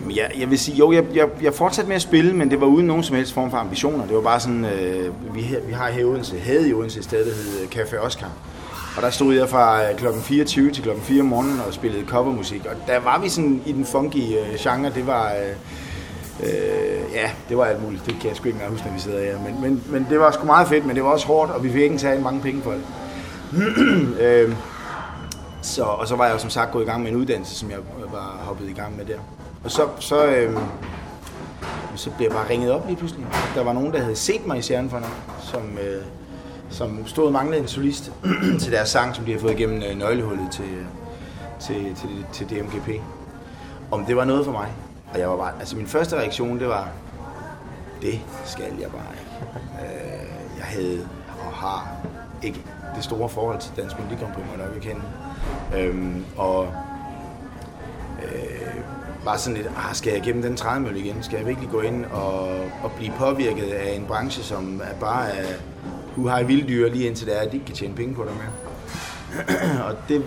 Jamen, 0.00 0.16
jeg, 0.16 0.30
jeg 0.40 0.50
vil 0.50 0.58
sige, 0.58 0.76
jo, 0.76 0.92
jeg, 0.92 1.04
jeg, 1.14 1.28
jeg 1.42 1.54
fortsatte 1.54 1.88
med 1.88 1.96
at 1.96 2.02
spille, 2.02 2.32
men 2.32 2.50
det 2.50 2.60
var 2.60 2.66
uden 2.66 2.86
nogen 2.86 3.02
som 3.02 3.16
helst 3.16 3.32
form 3.32 3.50
for 3.50 3.56
ambitioner. 3.56 4.06
Det 4.06 4.14
var 4.16 4.22
bare 4.22 4.40
sådan, 4.40 4.64
øh, 4.64 5.34
vi, 5.34 5.40
vi 5.66 5.72
har 5.72 5.90
her 5.90 6.00
i 6.00 6.04
Odense, 6.04 6.38
havde 6.38 6.68
i 6.68 6.72
Odense 6.72 6.98
et 6.98 7.04
sted, 7.04 7.18
der 7.18 7.32
hed 7.32 7.68
Café 7.74 8.06
Oscar. 8.06 8.28
Og 8.98 9.04
der 9.04 9.10
stod 9.10 9.34
jeg 9.34 9.48
fra 9.48 9.90
øh, 9.90 9.96
kl. 9.96 10.06
24 10.22 10.70
til 10.70 10.82
kl. 10.82 10.90
4 11.02 11.20
om 11.20 11.26
morgenen 11.26 11.60
og 11.66 11.74
spillede 11.74 12.06
covermusik. 12.06 12.66
Og 12.66 12.76
der 12.86 13.00
var 13.00 13.20
vi 13.20 13.28
sådan 13.28 13.62
i 13.66 13.72
den 13.72 13.86
funky 13.86 14.16
øh, 14.16 14.54
genre. 14.58 14.90
Det 14.94 15.06
var... 15.06 15.32
Øh, 15.32 15.50
øh, 16.42 17.14
ja, 17.14 17.30
det 17.48 17.56
var 17.56 17.64
alt 17.64 17.82
muligt. 17.82 18.06
Det 18.06 18.14
kan 18.20 18.28
jeg 18.28 18.36
sgu 18.36 18.46
ikke 18.46 18.56
engang 18.56 18.72
huske, 18.72 18.86
når 18.86 18.94
vi 18.94 19.00
sidder 19.00 19.24
her. 19.24 19.38
Men, 19.38 19.60
men, 19.62 19.82
men 19.86 20.06
det 20.10 20.20
var 20.20 20.30
sgu 20.30 20.46
meget 20.46 20.68
fedt, 20.68 20.86
men 20.86 20.96
det 20.96 21.04
var 21.04 21.10
også 21.10 21.26
hårdt, 21.26 21.50
og 21.50 21.64
vi 21.64 21.72
fik 21.72 21.82
ikke 21.82 21.98
tage 21.98 22.20
mange 22.20 22.40
penge 22.40 22.62
for 22.62 22.70
det. 22.70 22.82
øh, 24.24 24.54
så, 25.62 25.82
og 25.82 26.08
så 26.08 26.16
var 26.16 26.24
jeg 26.24 26.34
jo 26.34 26.38
som 26.38 26.50
sagt 26.50 26.72
gået 26.72 26.82
i 26.82 26.86
gang 26.86 27.02
med 27.02 27.10
en 27.10 27.16
uddannelse, 27.16 27.54
som 27.54 27.70
jeg 27.70 27.78
var 28.12 28.40
hoppet 28.44 28.70
i 28.70 28.72
gang 28.72 28.96
med 28.96 29.04
der. 29.04 29.18
Og 29.64 29.70
så, 29.70 29.88
så, 29.98 30.26
øh, 30.26 30.56
så 31.96 32.10
blev 32.10 32.28
jeg 32.28 32.36
bare 32.36 32.50
ringet 32.50 32.70
op 32.70 32.86
lige 32.86 32.96
pludselig. 32.96 33.26
Der 33.54 33.64
var 33.64 33.72
nogen, 33.72 33.92
der 33.92 34.00
havde 34.00 34.16
set 34.16 34.46
mig 34.46 34.58
i 34.58 34.62
Stjernen 34.62 34.90
som, 35.40 35.78
øh, 35.82 36.02
som 36.70 37.06
stod 37.06 37.32
manglede 37.32 37.60
en 37.60 37.68
solist 37.68 38.12
til 38.62 38.72
deres 38.72 38.88
sang, 38.88 39.16
som 39.16 39.24
de 39.24 39.32
har 39.32 39.38
fået 39.40 39.52
igennem 39.52 39.82
øh, 39.82 39.98
nøglehullet 39.98 40.60
øh, 40.60 40.76
til, 41.60 41.84
til, 41.84 41.96
til, 41.96 42.46
til 42.46 42.60
DMGP. 42.60 43.02
Om 43.90 44.04
det 44.04 44.16
var 44.16 44.24
noget 44.24 44.44
for 44.44 44.52
mig. 44.52 44.68
Og 45.12 45.18
jeg 45.18 45.28
var 45.28 45.36
bare, 45.36 45.52
altså 45.60 45.76
min 45.76 45.86
første 45.86 46.16
reaktion, 46.16 46.58
det 46.58 46.68
var, 46.68 46.88
det 48.02 48.20
skal 48.44 48.64
jeg 48.80 48.90
bare 48.90 49.12
ikke. 49.12 49.94
Øh, 49.94 50.28
jeg 50.58 50.66
havde 50.66 51.08
og 51.46 51.52
har 51.52 51.88
ikke 52.42 52.64
det 52.96 53.04
store 53.04 53.28
forhold 53.28 53.60
til 53.60 53.70
Dansk 53.76 53.98
Melodi 53.98 54.14
Grand 54.20 54.32
Prix, 54.34 54.44
må 54.46 54.62
jeg 54.62 54.72
nok 54.72 54.82
kende. 54.82 55.02
Øhm, 55.76 56.24
og 56.36 56.72
øh, 58.24 58.84
var 59.24 59.36
sådan 59.36 59.56
lidt, 59.56 59.66
ah, 59.66 59.94
skal 59.94 60.12
jeg 60.12 60.22
gennem 60.22 60.42
den 60.42 60.56
trædemølle 60.56 61.00
igen? 61.00 61.22
Skal 61.22 61.36
jeg 61.36 61.46
virkelig 61.46 61.70
gå 61.70 61.80
ind 61.80 62.04
og, 62.04 62.48
og 62.82 62.92
blive 62.96 63.12
påvirket 63.18 63.70
af 63.70 63.96
en 63.96 64.04
branche, 64.06 64.42
som 64.42 64.82
er 64.84 64.94
bare 65.00 65.30
er 65.30 65.46
du 66.18 66.28
har 66.28 66.42
vilddyr 66.42 66.90
lige 66.90 67.06
indtil 67.06 67.26
det 67.26 67.36
er, 67.36 67.40
at 67.40 67.52
de 67.52 67.56
ikke 67.56 67.66
kan 67.66 67.74
tjene 67.74 67.94
penge 67.94 68.14
på 68.14 68.24
dig 68.24 68.32
med. 68.32 68.48
og 69.88 69.94
det 70.08 70.22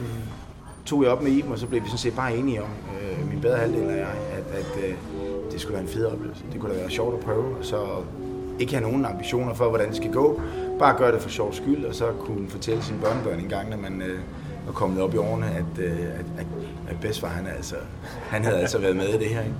tog 0.85 1.03
jeg 1.03 1.11
op 1.11 1.23
med 1.23 1.31
Iben, 1.31 1.51
og 1.51 1.59
så 1.59 1.67
blev 1.67 1.81
vi 1.81 1.87
sådan 1.87 1.97
set 1.97 2.15
bare 2.15 2.35
enige 2.35 2.61
om, 2.61 2.69
øh, 3.01 3.29
min 3.29 3.41
bedre 3.41 3.57
halvdel 3.57 3.85
og 3.85 3.97
jeg, 3.97 4.13
at, 4.31 4.57
at 4.59 4.83
øh, 4.83 4.93
det 5.51 5.61
skulle 5.61 5.73
være 5.73 5.83
en 5.83 5.89
fed 5.89 6.05
oplevelse. 6.05 6.43
Det 6.51 6.61
kunne 6.61 6.73
da 6.73 6.79
være 6.79 6.89
sjovt 6.89 7.13
at 7.13 7.19
prøve, 7.19 7.57
og 7.59 7.65
så 7.65 7.77
ikke 8.59 8.73
have 8.73 8.83
nogen 8.83 9.05
ambitioner 9.05 9.53
for, 9.53 9.69
hvordan 9.69 9.87
det 9.87 9.95
skal 9.95 10.11
gå. 10.11 10.41
Bare 10.79 10.97
gøre 10.97 11.11
det 11.11 11.21
for 11.21 11.29
sjov 11.29 11.53
skyld, 11.53 11.85
og 11.85 11.95
så 11.95 12.11
kunne 12.19 12.49
fortælle 12.49 12.83
sine 12.83 12.99
børnebørn 12.99 13.39
en 13.39 13.49
gang, 13.49 13.69
når 13.69 13.77
man 13.77 14.01
øh, 14.01 14.19
var 14.65 14.73
kommet 14.73 15.01
op 15.01 15.13
i 15.13 15.17
årene, 15.17 15.45
at, 15.45 15.83
øh, 15.83 15.91
at, 15.91 16.25
at, 16.37 16.45
at 16.89 16.95
bedstfar, 17.01 17.27
han, 17.27 17.47
altså, 17.47 17.75
han 18.29 18.43
havde 18.43 18.57
altså 18.57 18.77
været 18.77 18.95
med 18.95 19.07
i 19.07 19.17
det 19.17 19.27
her. 19.27 19.41
Ikke? 19.41 19.55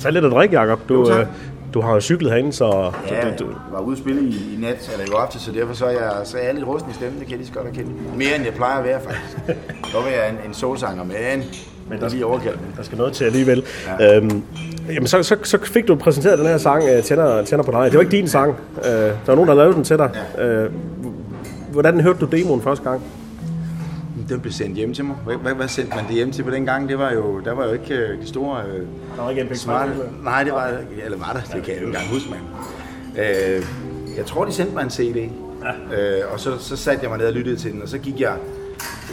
Tag 0.00 0.12
lidt 0.12 0.24
at 0.24 0.32
drikke, 0.32 0.60
Jacob. 0.60 0.88
Du, 0.88 1.10
jo, 1.10 1.26
du 1.74 1.80
har 1.80 1.94
jo 1.94 2.00
cyklet 2.00 2.32
herinde, 2.32 2.52
så... 2.52 2.92
Ja, 3.10 3.30
du, 3.30 3.44
du, 3.44 3.50
du... 3.50 3.56
var 3.72 3.80
ude 3.80 3.92
at 3.92 3.98
spille 3.98 4.22
i, 4.22 4.54
i 4.54 4.56
nat, 4.60 4.90
eller 4.92 5.06
i 5.06 5.08
går 5.08 5.18
aftes, 5.18 5.42
så 5.42 5.52
derfor 5.52 5.74
så 5.74 5.86
er 5.86 5.90
jeg, 5.90 6.12
så 6.24 6.38
er 6.38 6.44
jeg 6.44 6.54
lidt 6.54 6.66
rusten 6.66 6.90
i 6.90 6.94
stemmen, 6.94 7.18
det 7.18 7.26
kan 7.26 7.30
jeg 7.30 7.38
lige 7.38 7.48
så 7.48 7.52
godt 7.52 7.66
erkende. 7.66 7.90
Mere 8.16 8.36
end 8.36 8.44
jeg 8.44 8.54
plejer 8.54 8.78
at 8.78 8.84
være, 8.84 9.00
faktisk. 9.00 9.38
Så 9.92 10.00
vil 10.00 10.12
jeg 10.12 10.30
en, 10.30 10.48
en 10.48 10.54
solsanger, 10.54 11.04
men, 11.04 11.44
men 11.88 11.98
der 11.98 12.04
er 12.04 12.10
lige 12.10 12.26
overkaldt. 12.26 12.60
Der 12.76 12.82
skal 12.82 12.98
noget 12.98 13.12
til 13.12 13.24
alligevel. 13.24 13.64
Ja. 14.00 14.16
Øhm, 14.16 14.42
jamen, 14.88 15.06
så, 15.06 15.22
så, 15.22 15.36
så 15.42 15.58
fik 15.62 15.88
du 15.88 15.94
præsenteret 15.94 16.38
den 16.38 16.46
her 16.46 16.58
sang, 16.58 16.84
uh, 16.84 17.04
tænder, 17.04 17.44
tænder 17.44 17.64
på 17.64 17.70
dig. 17.70 17.84
Det 17.84 17.94
var 17.94 18.00
ikke 18.00 18.16
din 18.16 18.28
sang. 18.28 18.54
Uh, 18.76 18.84
der 18.84 19.12
var 19.26 19.34
nogen, 19.34 19.48
der 19.48 19.54
lavede 19.54 19.74
den 19.74 19.84
til 19.84 19.98
dig. 19.98 20.10
Ja. 20.38 20.64
Uh, 20.64 20.72
hvordan 21.72 22.00
hørte 22.00 22.18
du 22.18 22.26
demoen 22.26 22.62
første 22.62 22.84
gang? 22.84 23.02
Den 24.28 24.40
blev 24.40 24.52
sendt 24.52 24.76
hjem 24.76 24.94
til 24.94 25.04
mig. 25.04 25.16
Hvad, 25.16 25.36
hvad, 25.36 25.54
hvad 25.54 25.68
sendte 25.68 25.96
man 25.96 26.06
det 26.06 26.14
hjem 26.14 26.32
til 26.32 26.42
på 26.42 26.50
den 26.50 26.64
gang? 26.64 26.88
Det 26.88 26.98
var 26.98 27.12
jo, 27.12 27.40
der 27.40 27.52
var 27.52 27.66
jo 27.66 27.72
ikke 27.72 27.94
uh, 27.94 28.22
de 28.22 28.28
store... 28.28 28.64
Uh, 28.66 28.86
der 29.16 29.22
var 29.22 29.30
ikke 29.30 29.42
en 29.42 29.56
smart, 29.56 29.88
Nej, 30.22 30.44
det 30.44 30.52
var, 30.52 30.78
eller 31.04 31.18
var 31.18 31.32
der? 31.32 31.40
Det 31.40 31.50
kan 31.50 31.66
jeg 31.66 31.74
ikke 31.74 31.86
engang 31.86 32.08
huske, 32.08 32.30
mand. 32.30 32.42
Uh, 33.12 34.16
jeg 34.16 34.26
tror, 34.26 34.44
de 34.44 34.52
sendte 34.52 34.74
mig 34.74 34.82
en 34.82 34.90
CD. 34.90 35.30
Ja. 35.62 36.24
Uh, 36.24 36.32
og 36.32 36.40
så, 36.40 36.58
så 36.58 36.76
satte 36.76 37.02
jeg 37.02 37.10
mig 37.10 37.18
ned 37.18 37.26
og 37.26 37.32
lyttede 37.32 37.56
til 37.56 37.72
den, 37.72 37.82
og 37.82 37.88
så 37.88 37.98
gik 37.98 38.20
jeg... 38.20 38.36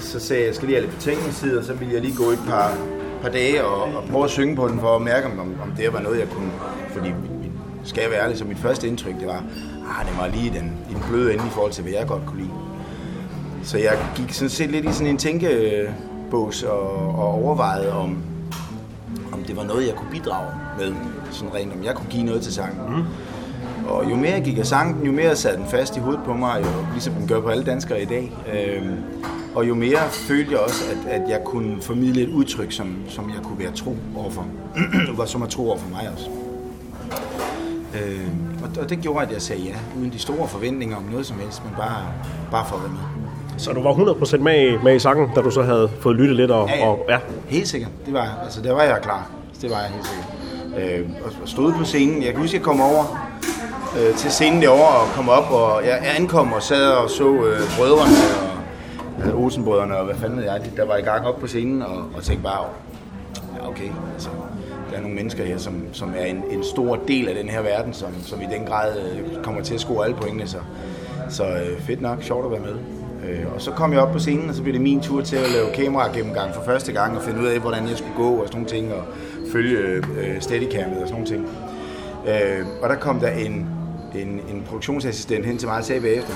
Så 0.01 0.19
sagde 0.19 0.41
jeg, 0.41 0.47
jeg 0.47 0.55
skal 0.55 0.67
lige 0.67 0.77
have 0.77 0.87
lidt 0.87 0.97
betænkningstid, 0.97 1.57
og 1.57 1.63
så 1.63 1.73
ville 1.73 1.93
jeg 1.93 2.01
lige 2.01 2.15
gå 2.15 2.23
et 2.23 2.39
par, 2.47 2.77
par 3.21 3.29
dage 3.29 3.63
og, 3.63 3.83
og 3.83 4.03
prøve 4.11 4.23
at 4.23 4.29
synge 4.29 4.55
på 4.55 4.67
den, 4.67 4.79
for 4.79 4.95
at 4.95 5.01
mærke, 5.01 5.27
om, 5.27 5.39
om 5.39 5.71
det 5.77 5.93
var 5.93 5.99
noget, 5.99 6.19
jeg 6.19 6.29
kunne... 6.29 6.51
Fordi, 6.89 7.13
skal 7.83 8.01
jeg 8.01 8.11
være 8.11 8.23
ærlig, 8.23 8.37
så 8.37 8.45
mit 8.45 8.57
første 8.57 8.87
indtryk, 8.87 9.13
det 9.19 9.27
var, 9.27 9.43
ah, 9.99 10.05
det 10.07 10.17
var 10.17 10.27
lige 10.27 10.49
den, 10.49 10.77
den 10.89 11.03
bløde 11.09 11.33
ende 11.33 11.45
i 11.45 11.49
forhold 11.49 11.71
til, 11.71 11.83
hvad 11.83 11.93
jeg 11.93 12.07
godt 12.07 12.25
kunne 12.25 12.41
lide. 12.41 12.51
Så 13.65 13.77
jeg 13.77 13.97
gik 14.15 14.33
sådan 14.33 14.49
set 14.49 14.71
lidt 14.71 14.85
i 14.85 14.93
sådan 14.93 15.07
en 15.07 15.17
tænkebogs 15.17 16.63
og, 16.63 16.89
og 16.97 17.43
overvejede, 17.43 17.91
om, 17.91 18.17
om 19.31 19.43
det 19.43 19.55
var 19.55 19.63
noget, 19.63 19.87
jeg 19.87 19.95
kunne 19.95 20.11
bidrage 20.11 20.51
med. 20.79 20.93
Sådan 21.31 21.53
rent, 21.53 21.73
om 21.73 21.83
jeg 21.83 21.95
kunne 21.95 22.09
give 22.09 22.23
noget 22.23 22.41
til 22.41 22.53
sangen. 22.53 22.95
Mm. 22.95 23.03
Og 23.87 24.09
jo 24.09 24.15
mere 24.15 24.31
jeg 24.31 24.43
gik 24.43 24.57
af 24.57 24.65
sangen, 24.65 25.05
jo 25.05 25.11
mere 25.11 25.35
satte 25.35 25.59
den 25.59 25.67
fast 25.67 25.97
i 25.97 25.99
hovedet 25.99 26.23
på 26.25 26.33
mig, 26.33 26.61
jo, 26.61 26.85
ligesom 26.93 27.13
den 27.13 27.27
gør 27.27 27.41
på 27.41 27.47
alle 27.47 27.63
danskere 27.63 28.01
i 28.01 28.05
dag. 28.05 28.31
Øhm, 28.53 28.97
og 29.55 29.67
jo 29.67 29.75
mere 29.75 30.09
følte 30.09 30.51
jeg 30.51 30.59
også, 30.59 30.83
at, 30.91 31.21
at 31.21 31.29
jeg 31.29 31.41
kunne 31.45 31.81
formidle 31.81 32.21
et 32.21 32.29
udtryk, 32.29 32.71
som, 32.71 32.95
som 33.07 33.29
jeg 33.29 33.43
kunne 33.43 33.59
være 33.59 33.71
tro 33.71 33.95
overfor. 34.15 34.45
som 35.31 35.41
var 35.41 35.47
tro 35.47 35.67
over 35.67 35.77
for 35.77 35.89
mig 35.89 36.09
også. 36.13 36.29
Øhm, 37.95 38.63
og, 38.63 38.81
og 38.83 38.89
det 38.89 38.99
gjorde, 39.01 39.25
at 39.25 39.31
jeg 39.31 39.41
sagde 39.41 39.61
ja, 39.61 39.75
uden 39.99 40.11
de 40.13 40.19
store 40.19 40.47
forventninger 40.47 40.97
om 40.97 41.03
noget 41.03 41.25
som 41.25 41.39
helst, 41.39 41.63
men 41.65 41.73
bare, 41.77 42.13
bare 42.51 42.65
for 42.67 42.75
at 42.75 42.81
være 42.81 42.91
med. 42.91 43.24
Så 43.57 43.73
du 43.73 43.81
var 43.81 43.93
100% 43.93 44.37
med 44.37 44.67
i, 44.67 44.77
med 44.83 44.95
i 44.95 44.99
sangen, 44.99 45.29
da 45.35 45.41
du 45.41 45.51
så 45.51 45.61
havde 45.61 45.89
fået 45.99 46.15
lyttet 46.15 46.35
lidt? 46.35 46.51
Og, 46.51 46.69
ja, 46.69 46.77
ja. 46.77 46.87
Og, 46.87 47.05
ja. 47.09 47.17
Helt 47.47 47.67
sikkert. 47.67 47.91
Det 48.05 48.13
var, 48.13 48.39
altså, 48.43 48.61
der 48.61 48.71
var 48.73 48.83
jeg 48.83 48.99
klar. 49.01 49.29
Det 49.61 49.69
var 49.69 49.77
jeg 49.79 49.89
helt 49.89 50.07
sikkert. 50.07 50.99
Øh, 50.99 51.09
og 51.25 51.49
stod 51.49 51.73
på 51.73 51.83
scenen. 51.83 52.23
Jeg 52.23 52.31
kan 52.31 52.41
huske, 52.41 52.57
jeg 52.57 52.63
kom 52.63 52.81
over 52.81 53.29
øh, 53.99 54.15
til 54.15 54.31
scenen 54.31 54.61
derovre 54.61 55.01
og 55.01 55.07
kom 55.15 55.29
op, 55.29 55.51
og 55.51 55.85
jeg, 55.85 55.99
ankom 56.17 56.53
og 56.53 56.63
sad 56.63 56.87
og 56.87 57.09
så 57.09 57.33
øh, 57.33 57.59
brødrene 57.77 58.15
og 59.17 59.23
altså, 59.23 59.37
Olsenbrødrene 59.37 59.97
og 59.97 60.05
hvad 60.05 60.15
fanden 60.15 60.37
ved 60.37 60.45
jeg, 60.45 60.61
der 60.77 60.85
var 60.85 60.97
i 60.97 61.01
gang 61.01 61.27
op 61.27 61.39
på 61.39 61.47
scenen 61.47 61.81
og, 61.81 61.97
og 62.15 62.23
tænkte 62.23 62.43
bare, 62.43 62.65
ja 63.59 63.67
okay, 63.69 63.89
altså, 64.13 64.29
der 64.91 64.97
er 64.97 65.01
nogle 65.01 65.15
mennesker 65.15 65.45
her, 65.45 65.57
som, 65.57 65.83
som 65.91 66.13
er 66.17 66.25
en, 66.25 66.43
en 66.51 66.63
stor 66.63 66.99
del 67.07 67.27
af 67.27 67.35
den 67.35 67.49
her 67.49 67.61
verden, 67.61 67.93
som, 67.93 68.09
som 68.23 68.41
i 68.41 68.45
den 68.57 68.65
grad 68.65 68.97
øh, 68.99 69.43
kommer 69.43 69.61
til 69.61 69.73
at 69.73 69.79
score 69.79 70.05
alle 70.05 70.17
pointene, 70.17 70.47
så 70.47 70.57
Så 71.29 71.43
øh, 71.43 71.81
fedt 71.81 72.01
nok, 72.01 72.23
sjovt 72.23 72.45
at 72.45 72.51
være 72.51 72.59
med. 72.59 72.75
Øh, 73.29 73.53
og 73.53 73.61
så 73.61 73.71
kom 73.71 73.93
jeg 73.93 74.01
op 74.01 74.11
på 74.11 74.19
scenen, 74.19 74.49
og 74.49 74.55
så 74.55 74.61
blev 74.61 74.73
det 74.73 74.81
min 74.81 75.01
tur 75.01 75.21
til 75.21 75.35
at 75.35 75.51
lave 75.51 75.67
kamera 75.73 76.11
gennemgang 76.13 76.53
for 76.55 76.61
første 76.65 76.91
gang, 76.91 77.17
og 77.17 77.23
finde 77.23 77.41
ud 77.41 77.45
af, 77.45 77.59
hvordan 77.59 77.87
jeg 77.87 77.97
skulle 77.97 78.15
gå 78.15 78.29
og 78.29 78.47
sådan 78.47 78.61
nogle 78.61 78.69
ting, 78.69 78.93
og 78.93 79.03
følge 79.51 79.77
øh, 80.17 80.41
steadycamet 80.41 81.01
og 81.01 81.07
sådan 81.07 81.11
nogle 81.11 81.27
ting. 81.27 81.47
Øh, 82.27 82.65
og 82.81 82.89
der 82.89 82.95
kom 82.95 83.19
der 83.19 83.29
en, 83.29 83.69
en, 84.15 84.41
en 84.49 84.63
produktionsassistent 84.65 85.45
hen 85.45 85.57
til 85.57 85.67
mig 85.67 85.77
og 85.77 85.83
sagde 85.83 86.01
bagefter, 86.01 86.33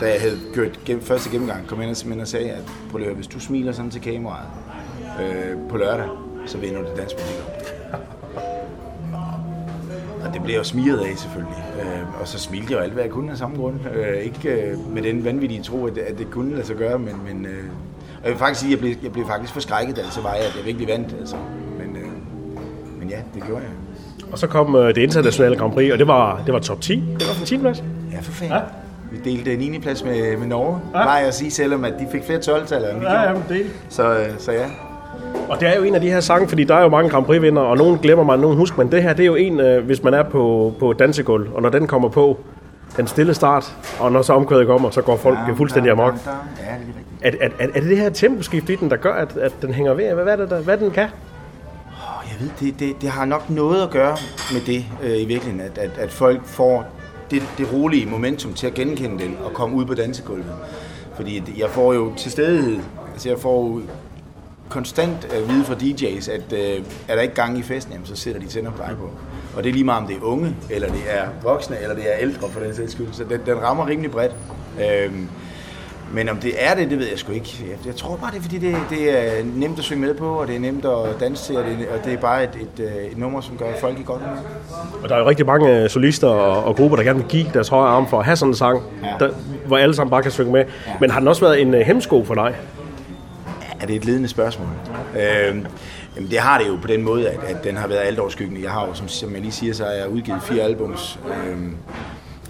da 0.00 0.12
jeg 0.12 0.20
havde 0.20 0.38
gjort 0.54 0.80
gennem, 0.84 1.02
første 1.02 1.30
gennemgang, 1.30 1.66
kom 1.66 1.82
ind 1.82 1.90
og, 1.90 2.20
og 2.20 2.28
sagde, 2.28 2.50
at 2.50 2.62
prøv 2.90 3.02
at 3.02 3.14
hvis 3.14 3.26
du 3.26 3.40
smiler 3.40 3.72
sådan 3.72 3.90
til 3.90 4.00
kameraet 4.00 4.48
øh, 5.20 5.68
på 5.68 5.76
lørdag, 5.76 6.08
så 6.46 6.58
vinder 6.58 6.82
du 6.82 6.88
det 6.88 6.96
danske 6.96 7.18
publikum. 7.18 7.55
Blev 10.46 10.56
jeg 10.56 10.66
smiret 10.66 10.98
af 10.98 11.12
selvfølgelig. 11.16 11.64
Øh, 11.82 12.20
og 12.20 12.28
så 12.28 12.38
smilte 12.38 12.66
jeg 12.72 12.78
jo 12.78 12.82
alt, 12.84 12.92
hvad 12.92 13.02
jeg 13.02 13.12
kunne 13.12 13.30
af 13.32 13.36
samme 13.38 13.56
grund. 13.56 13.74
Øh, 13.94 14.16
ikke 14.22 14.48
øh, 14.50 14.94
med 14.94 15.02
den 15.02 15.24
vanvittige 15.24 15.62
tro, 15.62 15.86
at 15.86 15.94
det, 15.94 16.00
at 16.00 16.18
det 16.18 16.30
kunne 16.30 16.54
lade 16.54 16.66
sig 16.66 16.76
gøre, 16.76 16.98
men, 16.98 17.14
men 17.28 17.44
øh, 17.46 17.52
og 18.18 18.22
jeg 18.24 18.30
vil 18.30 18.38
faktisk 18.38 18.60
sige, 18.60 18.68
at 18.68 18.72
jeg 18.72 18.78
blev, 18.78 18.94
jeg 19.02 19.12
blev 19.12 19.26
faktisk 19.26 19.52
forskrækket, 19.52 19.96
da 19.96 20.02
det 20.02 20.12
så 20.12 20.20
var, 20.20 20.30
at 20.30 20.56
jeg 20.58 20.64
virkelig 20.64 20.88
vandt. 20.88 21.14
Altså. 21.20 21.36
Men, 21.78 21.96
øh, 21.96 22.08
men 23.00 23.08
ja, 23.08 23.16
det 23.34 23.42
gjorde 23.46 23.62
jeg. 23.62 23.70
Og 24.32 24.38
så 24.38 24.46
kom 24.46 24.74
øh, 24.74 24.94
det 24.94 24.96
internationale 25.02 25.56
Grand 25.56 25.72
Prix, 25.72 25.92
og 25.92 25.98
det 25.98 26.06
var, 26.06 26.42
det 26.46 26.54
var 26.54 26.60
top 26.60 26.80
10. 26.80 26.94
Det 27.18 27.28
var 27.28 27.34
for 27.34 27.46
10 27.46 27.58
plads. 27.58 27.84
Ja, 28.12 28.18
for 28.20 28.32
fanden. 28.32 28.56
Ja. 28.56 28.62
Vi 29.12 29.30
delte 29.30 29.56
9. 29.56 29.78
plads 29.78 30.04
med, 30.04 30.36
med 30.36 30.46
Norge. 30.46 30.78
Ja. 30.94 31.04
Bare 31.04 31.10
jeg 31.12 31.26
at 31.28 31.34
sige, 31.34 31.50
selvom 31.50 31.84
at 31.84 31.92
de 32.00 32.06
fik 32.12 32.24
flere 32.24 32.38
12-taller 32.38 32.90
end 32.90 32.98
vi 32.98 33.04
Ja, 33.04 33.12
ja, 33.22 33.32
gjorde. 33.32 33.44
men 33.48 33.58
det. 33.58 33.66
Så, 33.88 34.18
øh, 34.18 34.26
så 34.38 34.52
ja. 34.52 34.66
Og 35.48 35.60
det 35.60 35.68
er 35.68 35.76
jo 35.76 35.82
en 35.82 35.94
af 35.94 36.00
de 36.00 36.10
her 36.10 36.20
sange, 36.20 36.48
fordi 36.48 36.64
der 36.64 36.74
er 36.74 36.82
jo 36.82 36.88
mange 36.88 37.10
Grand 37.10 37.24
Prix-vinder, 37.24 37.62
og 37.62 37.76
nogen 37.76 37.98
glemmer 37.98 38.24
man, 38.24 38.38
nogen 38.38 38.56
husker, 38.56 38.78
men 38.78 38.92
det 38.92 39.02
her, 39.02 39.12
det 39.12 39.22
er 39.22 39.26
jo 39.26 39.34
en, 39.34 39.60
øh, 39.60 39.84
hvis 39.84 40.02
man 40.02 40.14
er 40.14 40.22
på, 40.22 40.74
på 40.78 40.92
dansegulv, 40.92 41.48
og 41.54 41.62
når 41.62 41.68
den 41.68 41.86
kommer 41.86 42.08
på, 42.08 42.38
den 42.96 43.06
stille 43.06 43.34
start, 43.34 43.76
og 44.00 44.12
når 44.12 44.22
så 44.22 44.32
omkvædet 44.32 44.66
kommer, 44.66 44.90
så 44.90 45.02
går 45.02 45.16
folk 45.16 45.38
ja, 45.48 45.52
fuldstændig 45.52 45.92
amok. 45.92 46.14
Ja, 46.14 46.18
det 46.18 46.68
er 46.68 46.76
rigtigt. 46.76 47.40
Er, 47.42 47.46
er, 47.46 47.48
er, 47.58 47.68
er 47.74 47.80
det 47.80 47.90
det 47.90 47.98
her 47.98 48.10
temposkift 48.10 48.70
i 48.70 48.74
den, 48.76 48.90
der 48.90 48.96
gør, 48.96 49.12
at, 49.12 49.36
at 49.36 49.52
den 49.62 49.74
hænger 49.74 49.94
ved? 49.94 50.12
Hvad, 50.12 50.24
hvad 50.24 50.32
er 50.32 50.36
det, 50.36 50.50
der, 50.50 50.60
hvad 50.60 50.76
den 50.76 50.90
kan? 50.90 51.04
Åh, 51.04 52.24
Jeg 52.30 52.40
ved, 52.40 52.50
det, 52.60 52.80
det, 52.80 53.02
det 53.02 53.08
har 53.08 53.24
nok 53.24 53.50
noget 53.50 53.82
at 53.82 53.90
gøre 53.90 54.16
med 54.52 54.60
det 54.66 54.84
øh, 55.02 55.10
i 55.22 55.24
virkeligheden, 55.24 55.60
at, 55.60 55.78
at, 55.78 55.90
at 55.98 56.10
folk 56.12 56.40
får 56.44 56.84
det, 57.30 57.42
det 57.58 57.72
rolige 57.72 58.06
momentum 58.06 58.52
til 58.52 58.66
at 58.66 58.74
genkende 58.74 59.24
den 59.24 59.36
og 59.44 59.52
komme 59.52 59.76
ud 59.76 59.84
på 59.84 59.94
dansegulvet. 59.94 60.46
Fordi 61.14 61.54
jeg 61.58 61.70
får 61.70 61.92
jo 61.92 62.14
til 62.16 62.30
stedighed, 62.30 62.78
altså 63.12 63.28
jeg 63.28 63.38
får 63.38 63.80
konstant 64.68 65.24
at 65.32 65.48
vide 65.48 65.64
fra 65.64 65.74
DJ's, 65.74 66.30
at 66.30 66.52
øh, 66.52 66.84
er 67.08 67.14
der 67.14 67.22
ikke 67.22 67.34
gang 67.34 67.58
i 67.58 67.62
festen, 67.62 67.92
jamen, 67.92 68.06
så 68.06 68.16
sætter 68.16 68.40
de 68.40 68.46
tænder 68.46 68.70
på 68.70 68.82
på. 69.00 69.10
Og 69.56 69.62
det 69.62 69.68
er 69.68 69.72
lige 69.72 69.84
meget 69.84 70.02
om 70.02 70.06
det 70.08 70.16
er 70.16 70.22
unge, 70.22 70.56
eller 70.70 70.88
det 70.88 71.02
er 71.08 71.24
voksne, 71.42 71.76
eller 71.82 71.94
det 71.94 72.04
er 72.12 72.18
ældre 72.20 72.48
for 72.50 72.60
den 72.60 72.74
sags 72.74 72.92
skyld. 72.92 73.06
Så 73.12 73.24
den, 73.24 73.40
den 73.46 73.62
rammer 73.62 73.86
rimelig 73.86 74.10
bredt. 74.10 74.32
Øhm, 74.80 75.28
men 76.12 76.28
om 76.28 76.36
det 76.36 76.52
er 76.58 76.74
det, 76.74 76.90
det 76.90 76.98
ved 76.98 77.06
jeg 77.08 77.18
sgu 77.18 77.32
ikke. 77.32 77.64
Jeg, 77.70 77.86
jeg 77.86 77.96
tror 77.96 78.16
bare, 78.16 78.30
det 78.30 78.38
er 78.38 78.42
fordi, 78.42 78.58
det, 78.58 78.76
det 78.90 79.10
er 79.38 79.44
nemt 79.54 79.78
at 79.78 79.84
synge 79.84 80.06
med 80.06 80.14
på, 80.14 80.28
og 80.28 80.46
det 80.46 80.56
er 80.56 80.60
nemt 80.60 80.84
at 80.84 81.20
danse 81.20 81.44
til, 81.44 81.56
og 81.56 81.64
det, 81.64 81.88
og 81.98 82.04
det 82.04 82.12
er 82.12 82.16
bare 82.18 82.44
et, 82.44 82.50
et, 82.60 82.84
øh, 82.84 83.04
et 83.12 83.18
nummer, 83.18 83.40
som 83.40 83.56
gør 83.56 83.66
folk 83.80 83.98
i 83.98 84.02
godt 84.02 84.20
humør. 84.22 84.36
Og 85.02 85.08
der 85.08 85.14
er 85.14 85.18
jo 85.18 85.28
rigtig 85.28 85.46
mange 85.46 85.82
øh, 85.82 85.90
solister 85.90 86.28
og, 86.28 86.64
og 86.64 86.76
grupper, 86.76 86.96
der 86.96 87.04
gerne 87.04 87.18
vil 87.18 87.28
give 87.28 87.46
deres 87.54 87.68
højre 87.68 87.88
arm 87.88 88.08
for 88.08 88.18
at 88.18 88.24
have 88.24 88.36
sådan 88.36 88.50
en 88.50 88.56
sang, 88.56 88.82
Ja. 89.02 89.26
der, 89.26 89.30
hvor 89.66 89.76
alle 89.76 89.94
sammen 89.94 90.10
bare 90.10 90.22
kan 90.22 90.30
synge 90.30 90.52
med. 90.52 90.64
Men 91.00 91.10
har 91.10 91.18
den 91.18 91.28
også 91.28 91.40
været 91.44 91.60
en 91.62 91.74
uh, 91.74 91.80
hemsko 91.80 92.24
for 92.24 92.34
dig? 92.34 92.54
Er 93.86 93.88
det 93.88 93.96
et 93.96 94.04
ledende 94.04 94.28
spørgsmål? 94.28 94.68
Øh, 95.14 95.64
jamen 96.16 96.30
det 96.30 96.38
har 96.38 96.58
det 96.58 96.68
jo 96.68 96.78
på 96.82 96.86
den 96.86 97.02
måde, 97.02 97.28
at, 97.28 97.40
at 97.44 97.64
den 97.64 97.76
har 97.76 97.86
været 97.88 98.00
altoverskyggende. 98.00 98.62
Jeg 98.62 98.70
har 98.70 98.86
jo, 98.86 98.94
som, 98.94 99.08
som 99.08 99.32
jeg 99.32 99.40
lige 99.40 99.52
siger, 99.52 99.74
så 99.74 99.84
har 99.84 99.90
jeg 99.90 100.08
udgivet 100.08 100.42
fire 100.42 100.62
albums, 100.62 101.18
øh, 101.28 101.56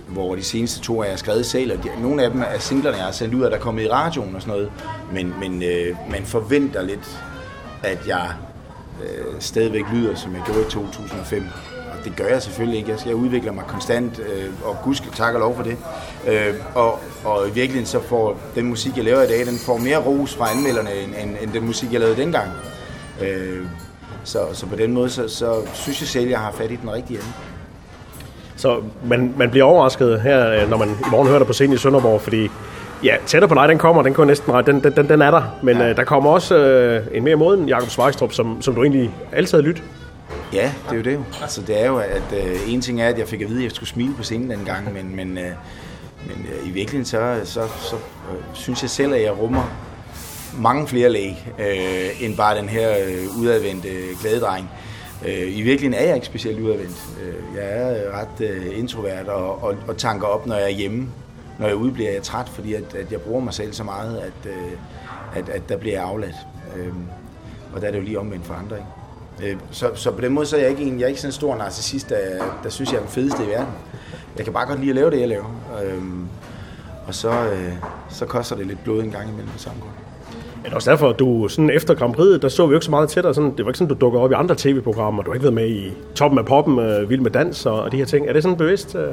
hvor 0.09 0.35
de 0.35 0.43
seneste 0.43 0.81
to 0.81 1.01
er 1.01 1.05
jeg 1.05 1.19
skrevet 1.19 1.47
selv, 1.47 1.73
og 1.79 1.85
de, 1.85 2.03
nogle 2.03 2.23
af 2.23 2.31
dem 2.31 2.43
er 2.43 2.59
singlerne, 2.59 2.97
jeg 2.97 3.05
har 3.05 3.13
sendt 3.13 3.35
ud, 3.35 3.43
og 3.43 3.51
der 3.51 3.57
er 3.57 3.61
kommet 3.61 3.83
i 3.83 3.89
radioen 3.89 4.35
og 4.35 4.43
sådan 4.43 4.55
noget. 4.55 4.73
Men, 5.13 5.35
men 5.41 5.63
øh, 5.63 5.97
man 6.11 6.25
forventer 6.25 6.83
lidt, 6.83 7.23
at 7.83 8.09
jeg 8.09 8.29
øh, 9.03 9.25
stadigvæk 9.39 9.85
lyder, 9.93 10.15
som 10.15 10.35
jeg 10.35 10.43
gjorde 10.47 10.61
i 10.61 10.71
2005. 10.71 11.45
Det 12.05 12.17
gør 12.17 12.27
jeg 12.27 12.43
selvfølgelig 12.43 12.79
ikke. 12.79 12.91
Jeg, 12.91 12.99
skal, 12.99 13.09
jeg 13.09 13.17
udvikler 13.17 13.53
mig 13.53 13.65
konstant, 13.69 14.19
øh, 14.19 14.51
og 14.65 14.77
gud 14.85 14.95
skal 14.95 15.13
tak 15.13 15.35
og 15.35 15.41
lov 15.41 15.57
for 15.57 15.63
det. 15.63 15.77
Øh, 16.29 16.55
og, 16.75 16.99
og 17.25 17.49
i 17.49 17.51
virkeligheden 17.51 17.87
så 17.87 18.01
får 18.01 18.37
den 18.55 18.65
musik, 18.65 18.97
jeg 18.97 19.05
laver 19.05 19.23
i 19.23 19.27
dag, 19.27 19.47
den 19.47 19.59
får 19.59 19.77
mere 19.77 19.97
ros 19.97 20.35
fra 20.37 20.53
anmelderne, 20.57 20.91
end, 20.95 21.15
end, 21.23 21.37
end 21.43 21.53
den 21.53 21.67
musik, 21.67 21.93
jeg 21.93 22.01
lavede 22.01 22.17
dengang. 22.17 22.51
Øh, 23.23 23.67
så, 24.25 24.39
så 24.53 24.67
på 24.67 24.77
den 24.77 24.93
måde, 24.93 25.11
så, 25.11 25.29
så 25.29 25.55
synes 25.75 26.01
jeg 26.01 26.09
selv, 26.09 26.25
at 26.25 26.31
jeg 26.31 26.39
har 26.39 26.53
fat 26.53 26.71
i 26.71 26.77
den 26.77 26.93
rigtige 26.93 27.17
ende. 27.17 27.33
Så 28.57 28.81
man, 29.05 29.35
man 29.37 29.51
bliver 29.51 29.65
overrasket 29.65 30.21
her, 30.21 30.51
øh, 30.51 30.71
når 30.71 30.77
man 30.77 30.89
i 30.89 31.11
morgen 31.11 31.29
hører 31.29 31.39
dig 31.39 31.47
på 31.47 31.53
scenen 31.53 31.75
i 31.75 31.77
Sønderborg, 31.77 32.21
fordi 32.21 32.49
ja, 33.05 33.17
tættere 33.27 33.49
på 33.49 33.55
dig, 33.55 33.69
den 33.69 33.79
kommer, 33.79 34.03
den 34.03 34.15
kunne 34.15 34.27
næsten 34.27 34.53
ret, 34.53 34.67
den, 34.67 34.81
den, 34.81 34.97
den, 34.97 35.09
den 35.09 35.23
er 35.23 35.31
der. 35.31 35.43
Men 35.63 35.77
ja. 35.77 35.91
øh, 35.91 35.97
der 35.97 36.05
kommer 36.05 36.31
også 36.31 36.57
øh, 36.57 37.07
en 37.13 37.25
mere 37.25 37.37
moden 37.37 37.69
Jakob 37.69 37.89
Svejstrup, 37.89 38.33
som, 38.33 38.63
som 38.63 38.75
du 38.75 38.83
egentlig 38.83 39.15
altid 39.33 39.59
har 39.59 39.63
lyttet. 39.63 39.85
Ja, 40.53 40.73
det 40.85 40.93
er 40.93 40.97
jo 40.97 41.03
det 41.03 41.15
jo. 41.15 41.25
Altså 41.43 41.63
det 41.63 41.81
er 41.83 41.87
jo, 41.87 41.99
at 41.99 42.33
øh, 42.33 42.73
en 42.73 42.81
ting 42.81 43.01
er, 43.01 43.09
at 43.09 43.19
jeg 43.19 43.29
fik 43.29 43.43
at 43.43 43.49
vide, 43.49 43.59
at 43.59 43.65
jeg 43.65 43.73
skulle 43.73 43.89
smile 43.89 44.15
på 44.15 44.23
scenen 44.23 44.51
den 44.51 44.65
gang, 44.65 44.93
men, 44.93 45.17
men, 45.17 45.39
øh, 45.39 45.53
men 46.27 46.47
øh, 46.53 46.69
i 46.69 46.71
virkeligheden 46.71 47.05
så, 47.05 47.41
så, 47.45 47.69
så 47.91 47.97
øh, 47.97 48.43
synes 48.55 48.83
jeg 48.83 48.91
selv, 48.91 49.15
at 49.15 49.23
jeg 49.23 49.39
rummer 49.39 49.71
mange 50.59 50.89
flere 50.89 51.09
lag, 51.09 51.53
øh, 51.59 52.25
end 52.25 52.37
bare 52.37 52.59
den 52.59 52.69
her 52.69 52.97
øh, 53.07 53.39
udadvendte 53.41 53.89
øh, 53.89 54.21
glædedreng. 54.21 54.71
Øh, 55.27 55.57
I 55.57 55.63
virkeligheden 55.63 55.95
er 55.95 56.07
jeg 56.07 56.15
ikke 56.15 56.27
specielt 56.27 56.61
udadvendt. 56.61 56.97
Øh, 57.23 57.57
jeg 57.57 57.65
er 57.65 58.07
øh, 58.07 58.15
ret 58.15 58.41
øh, 58.41 58.79
introvert 58.79 59.29
og, 59.29 59.63
og, 59.63 59.77
og 59.89 59.97
tanker 59.97 60.27
op, 60.27 60.47
når 60.47 60.55
jeg 60.55 60.65
er 60.65 60.69
hjemme. 60.69 61.09
Når 61.59 61.67
jeg 61.67 61.73
er 61.73 61.79
ude, 61.79 61.93
bliver 61.93 62.11
jeg 62.11 62.23
træt, 62.23 62.49
fordi 62.49 62.75
at, 62.75 62.95
at 62.95 63.13
jeg 63.13 63.21
bruger 63.21 63.41
mig 63.41 63.55
selv 63.55 63.73
så 63.73 63.85
meget, 63.85 64.19
at, 64.19 64.51
øh, 64.51 64.73
at, 65.35 65.49
at 65.49 65.69
der 65.69 65.77
bliver 65.77 65.95
jeg 65.95 66.05
afladt. 66.05 66.37
Øh, 66.77 66.93
og 67.75 67.81
der 67.81 67.87
er 67.87 67.91
det 67.91 67.99
jo 67.99 68.05
lige 68.05 68.21
omvendt 68.21 68.47
for 68.47 68.55
andre, 68.55 68.77
ikke? 68.77 68.89
Øh, 69.43 69.57
Så, 69.71 69.91
så 69.95 70.11
på 70.11 70.21
den 70.21 70.33
måde 70.33 70.47
så 70.47 70.57
er 70.57 70.61
jeg 70.61 70.71
ikke, 70.71 70.83
en, 70.83 70.99
jeg 70.99 71.05
er 71.05 71.09
ikke 71.09 71.21
sådan 71.21 71.29
en 71.29 71.33
stor 71.33 71.57
narcissist, 71.57 72.09
der, 72.09 72.17
der 72.63 72.71
synes, 72.71 72.91
jeg 72.93 72.97
er 72.97 73.03
den 73.03 73.11
fedeste 73.11 73.45
i 73.45 73.49
verden. 73.49 73.73
Jeg 74.37 74.45
kan 74.45 74.55
bare 74.55 74.67
godt 74.67 74.81
lide 74.81 74.91
at 74.91 74.97
lave 74.97 75.11
det, 75.11 75.21
jeg 75.21 75.29
laver. 75.29 75.63
Øhm, 75.85 76.27
og 77.07 77.15
så, 77.15 77.31
øh, 77.31 77.73
så 78.09 78.27
koster 78.27 78.57
det 78.57 78.67
lidt 78.67 78.85
blod 78.85 79.03
en 79.03 79.11
gang 79.11 79.29
imellem 79.29 79.49
på 79.53 79.59
samme 79.59 79.81
grund. 79.81 79.93
Men 80.63 80.75
også 80.75 80.91
derfor, 80.91 81.09
at 81.11 81.19
du 81.19 81.49
sådan 81.49 81.71
efter 81.71 81.95
Grand 81.95 82.15
Prix, 82.15 82.41
der 82.41 82.49
så 82.49 82.67
vi 82.67 82.71
jo 82.71 82.77
ikke 82.77 82.85
så 82.85 82.91
meget 82.91 83.09
til 83.09 83.23
dig. 83.23 83.35
Sådan, 83.35 83.57
det 83.57 83.65
var 83.65 83.71
ikke 83.71 83.79
sådan, 83.79 83.95
du 83.95 84.01
dukker 84.01 84.21
op 84.21 84.31
i 84.31 84.35
andre 84.35 84.55
tv-programmer. 84.59 85.23
Du 85.23 85.31
har 85.31 85.35
ikke 85.35 85.45
været 85.45 85.55
med 85.55 85.69
i 85.69 85.93
Toppen 86.15 86.39
af 86.39 86.45
Poppen, 86.45 86.79
øh, 86.79 87.11
Vild 87.11 87.21
med 87.21 87.31
Dans 87.31 87.67
og, 87.67 87.83
og 87.83 87.93
de 87.93 87.97
her 87.97 88.05
ting. 88.05 88.29
Er 88.29 88.33
det 88.33 88.43
sådan 88.43 88.59
bevidst? 88.59 88.95
Øh? 88.95 89.09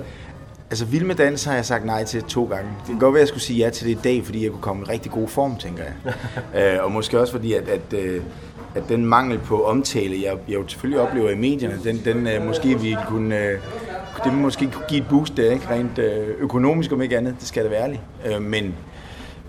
Altså 0.70 0.86
Vild 0.86 1.04
med 1.04 1.16
Dans 1.16 1.44
har 1.44 1.54
jeg 1.56 1.66
sagt 1.66 1.86
nej 1.86 2.04
til 2.04 2.24
to 2.24 2.46
gange. 2.46 2.70
Det 2.80 2.88
kan 2.88 3.00
godt 3.00 3.14
være, 3.14 3.20
at 3.20 3.22
jeg 3.22 3.28
skulle 3.28 3.44
sige 3.44 3.60
ja 3.66 3.70
til 3.70 3.88
det 3.88 3.92
i 3.92 4.00
dag, 4.04 4.26
fordi 4.26 4.44
jeg 4.44 4.52
kunne 4.52 4.62
komme 4.62 4.84
i 4.88 4.92
rigtig 4.92 5.12
god 5.12 5.28
form, 5.28 5.58
tænker 5.58 5.84
jeg. 5.84 6.14
øh, 6.78 6.84
og 6.84 6.92
måske 6.92 7.20
også 7.20 7.34
fordi, 7.34 7.54
at, 7.54 7.70
at, 7.70 8.00
øh, 8.00 8.22
at 8.76 8.84
den 8.90 9.06
mangel 9.06 9.40
på 9.40 9.64
omtale, 9.64 10.22
jeg, 10.24 10.38
jeg 10.48 10.56
jo 10.56 10.68
selvfølgelig 10.68 11.02
oplever 11.02 11.30
i 11.30 11.36
medierne, 11.36 11.80
den, 11.84 12.02
den 12.06 12.28
øh, 12.28 12.46
måske 12.46 12.80
vi 12.80 12.96
kunne, 13.08 13.40
øh, 13.40 13.60
det 14.24 14.34
måske 14.34 14.70
kunne 14.72 14.86
give 14.90 15.02
et 15.02 15.08
boost 15.10 15.38
der, 15.38 15.52
ikke? 15.52 15.70
rent 15.70 16.00
øh, 16.00 16.28
økonomisk 16.40 16.92
om 16.92 17.02
ikke 17.02 17.18
andet, 17.18 17.36
det 17.40 17.48
skal 17.48 17.64
det 17.64 17.72
være 17.72 17.84
ærligt. 17.84 18.02
Øh, 18.26 18.42
men, 18.42 18.76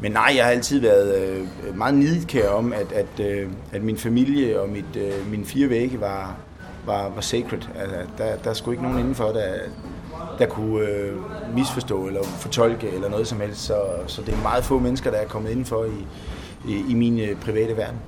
men 0.01 0.13
nej, 0.13 0.33
jeg 0.37 0.45
har 0.45 0.51
altid 0.51 0.81
været 0.81 1.19
øh, 1.19 1.47
meget 1.77 1.95
nidkær 1.95 2.49
om, 2.49 2.73
at, 2.73 2.93
at, 2.93 3.27
øh, 3.27 3.49
at 3.73 3.83
min 3.83 3.97
familie 3.97 4.61
og 4.61 4.69
mit, 4.69 4.97
øh, 4.97 5.31
mine 5.31 5.45
fire 5.45 5.69
vægge 5.71 6.01
var, 6.01 6.37
var, 6.87 7.09
var 7.15 7.21
sacred. 7.21 7.61
Altså, 7.79 7.97
der, 8.19 8.37
der 8.37 8.53
skulle 8.53 8.75
ikke 8.75 8.83
nogen 8.83 8.99
indenfor, 8.99 9.25
der, 9.25 9.55
der 10.39 10.47
kunne 10.47 10.89
øh, 10.89 11.13
misforstå 11.55 12.07
eller 12.07 12.23
fortolke 12.23 12.89
eller 12.89 13.09
noget 13.09 13.27
som 13.27 13.41
helst. 13.41 13.61
Så, 13.61 13.77
så 14.07 14.23
det 14.23 14.35
er 14.35 14.43
meget 14.43 14.65
få 14.65 14.79
mennesker, 14.79 15.11
der 15.11 15.19
er 15.19 15.27
kommet 15.27 15.51
indenfor 15.51 15.85
i, 15.85 16.07
i, 16.73 16.85
i 16.91 16.95
min 16.95 17.19
øh, 17.19 17.37
private 17.37 17.77
verden. 17.77 17.99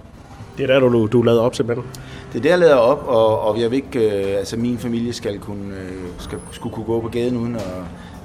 Det 0.59 0.63
er 0.63 0.67
der, 0.67 0.89
du, 0.89 1.07
du 1.07 1.23
lader 1.23 1.41
op 1.41 1.55
simpelthen. 1.55 1.87
Det 2.33 2.39
er 2.39 2.43
der, 2.43 2.51
jeg 2.51 2.59
lader 2.59 2.75
op, 2.75 3.05
og, 3.07 3.41
og 3.41 3.61
jeg 3.61 3.71
vil 3.71 3.77
ikke, 3.77 4.31
øh, 4.31 4.39
altså 4.39 4.57
min 4.57 4.79
familie 4.79 5.13
skal 5.13 5.39
kunne, 5.39 5.75
øh, 5.75 5.93
skal, 6.19 6.39
skulle 6.51 6.75
kunne 6.75 6.87
gå 6.87 7.01
på 7.01 7.09
gaden 7.09 7.37
uden 7.37 7.57
at, 7.57 7.63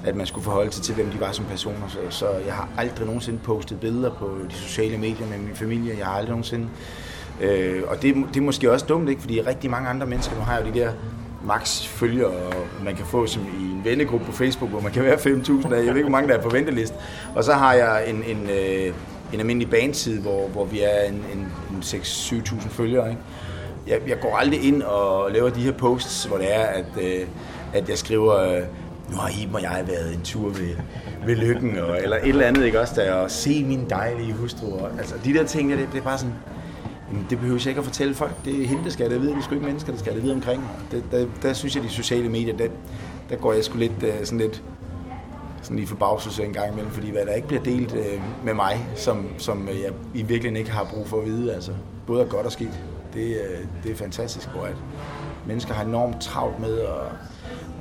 at 0.05 0.15
man 0.15 0.25
skulle 0.25 0.43
forholde 0.43 0.71
sig 0.71 0.83
til, 0.83 0.95
hvem 0.95 1.09
de 1.09 1.19
var 1.19 1.31
som 1.31 1.45
personer. 1.45 1.87
Så, 1.87 1.97
så 2.09 2.25
jeg 2.45 2.53
har 2.53 2.69
aldrig 2.77 3.05
nogensinde 3.05 3.39
postet 3.43 3.79
billeder 3.79 4.09
på 4.09 4.29
de 4.49 4.55
sociale 4.55 4.97
medier 4.97 5.27
med 5.27 5.37
min 5.37 5.55
familie. 5.55 5.97
Jeg 5.97 6.05
har 6.05 6.13
aldrig 6.13 6.29
nogensinde... 6.29 6.67
Øh, 7.41 7.81
og 7.87 8.01
det, 8.01 8.15
det 8.33 8.37
er 8.39 8.41
måske 8.41 8.71
også 8.71 8.85
dumt, 8.85 9.09
ikke? 9.09 9.21
fordi 9.21 9.41
rigtig 9.41 9.69
mange 9.69 9.89
andre 9.89 10.07
mennesker, 10.07 10.35
nu 10.35 10.41
har 10.41 10.59
jo 10.59 10.65
de 10.73 10.79
der 10.79 10.91
max 11.45 11.87
følger, 11.87 12.25
og 12.25 12.53
man 12.83 12.95
kan 12.95 13.05
få 13.05 13.25
som 13.25 13.41
i 13.59 13.63
en 13.63 13.81
vennegruppe 13.83 14.25
på 14.25 14.31
Facebook, 14.31 14.69
hvor 14.69 14.79
man 14.79 14.91
kan 14.91 15.03
være 15.03 15.15
5.000 15.15 15.73
af. 15.73 15.77
Jeg 15.77 15.87
ved 15.87 15.87
ikke, 15.87 16.01
hvor 16.01 16.09
mange 16.09 16.29
der 16.29 16.37
er 16.37 16.41
på 16.41 16.49
venteliste. 16.49 16.95
Og 17.35 17.43
så 17.43 17.53
har 17.53 17.73
jeg 17.73 18.09
en, 18.09 18.23
en, 18.27 18.49
øh, 18.49 18.93
en 19.33 19.39
almindelig 19.39 19.69
bandside, 19.69 20.21
hvor, 20.21 20.47
hvor 20.47 20.65
vi 20.65 20.81
er 20.81 21.01
en, 21.07 21.13
en, 21.13 21.39
en 21.71 21.81
6-7.000 21.81 22.69
følgere. 22.69 23.09
Ikke? 23.09 23.21
Jeg, 23.87 23.99
jeg 24.07 24.19
går 24.19 24.35
aldrig 24.35 24.63
ind 24.63 24.81
og 24.81 25.31
laver 25.31 25.49
de 25.49 25.61
her 25.61 25.71
posts, 25.71 26.25
hvor 26.25 26.37
det 26.37 26.55
er, 26.55 26.63
at, 26.63 26.85
øh, 27.01 27.27
at 27.73 27.89
jeg 27.89 27.97
skriver, 27.97 28.35
øh, 28.35 28.61
nu 29.11 29.17
har 29.17 29.29
Iben 29.41 29.55
og 29.55 29.61
jeg 29.61 29.83
været 29.87 30.13
en 30.13 30.21
tur 30.23 30.49
ved, 30.49 30.75
ved 31.25 31.35
lykken, 31.35 31.77
og, 31.77 31.97
eller 32.03 32.17
et 32.17 32.29
eller 32.29 32.45
andet, 32.45 32.65
ikke 32.65 32.79
også, 32.79 32.93
der, 32.95 33.13
og 33.13 33.31
se 33.31 33.63
min 33.63 33.89
dejlige 33.89 34.33
hustru. 34.33 34.73
Og, 34.79 34.89
altså, 34.97 35.15
de 35.25 35.33
der 35.33 35.45
ting, 35.45 35.71
der, 35.71 35.77
det, 35.77 35.87
det 35.91 35.99
er 35.99 36.03
bare 36.03 36.17
sådan, 36.17 36.33
jamen, 37.09 37.25
det 37.29 37.39
behøver 37.39 37.59
jeg 37.59 37.67
ikke 37.67 37.79
at 37.79 37.85
fortælle 37.85 38.13
folk. 38.13 38.45
Det 38.45 38.61
er 38.61 38.67
hende, 38.67 38.83
der 38.83 38.89
skal 38.89 39.09
det 39.09 39.21
vide. 39.21 39.31
Det 39.31 39.37
er 39.37 39.43
sgu 39.43 39.55
ikke 39.55 39.65
mennesker, 39.65 39.91
der 39.91 39.99
skal 39.99 40.13
det 40.13 40.23
vide 40.23 40.33
omkring 40.33 40.61
mig. 40.61 40.71
Det, 40.91 41.03
der, 41.11 41.25
der, 41.41 41.53
synes 41.53 41.75
jeg, 41.75 41.83
de 41.83 41.89
sociale 41.89 42.29
medier, 42.29 42.57
der, 42.57 42.67
der 43.29 43.35
går 43.35 43.53
jeg 43.53 43.63
sgu 43.63 43.77
lidt, 43.77 44.03
øh, 44.03 44.13
sådan 44.23 44.39
lidt, 44.39 44.63
sådan 45.71 45.79
lige 45.79 45.87
forbavselse 45.87 46.43
en 46.43 46.53
gang 46.53 46.71
imellem, 46.71 46.91
fordi 46.91 47.11
hvad 47.11 47.25
der 47.25 47.33
ikke 47.33 47.47
bliver 47.47 47.63
delt 47.63 47.95
øh, 47.95 48.21
med 48.43 48.53
mig, 48.53 48.87
som, 48.95 49.25
som 49.37 49.69
øh, 49.69 49.81
jeg 49.81 49.91
i 50.13 50.21
virkeligheden 50.21 50.55
ikke 50.55 50.71
har 50.71 50.83
brug 50.93 51.07
for 51.07 51.17
at 51.19 51.25
vide, 51.25 51.53
altså 51.53 51.71
både 52.07 52.23
er 52.23 52.27
godt 52.27 52.45
og 52.45 52.51
skidt, 52.51 52.79
det, 53.13 53.27
øh, 53.27 53.65
det 53.83 53.91
er 53.91 53.95
fantastisk, 53.95 54.49
hvor 54.49 54.63
at 54.63 54.75
mennesker 55.47 55.73
har 55.73 55.83
enormt 55.83 56.21
travlt 56.21 56.59
med 56.59 56.79
at, 56.79 56.87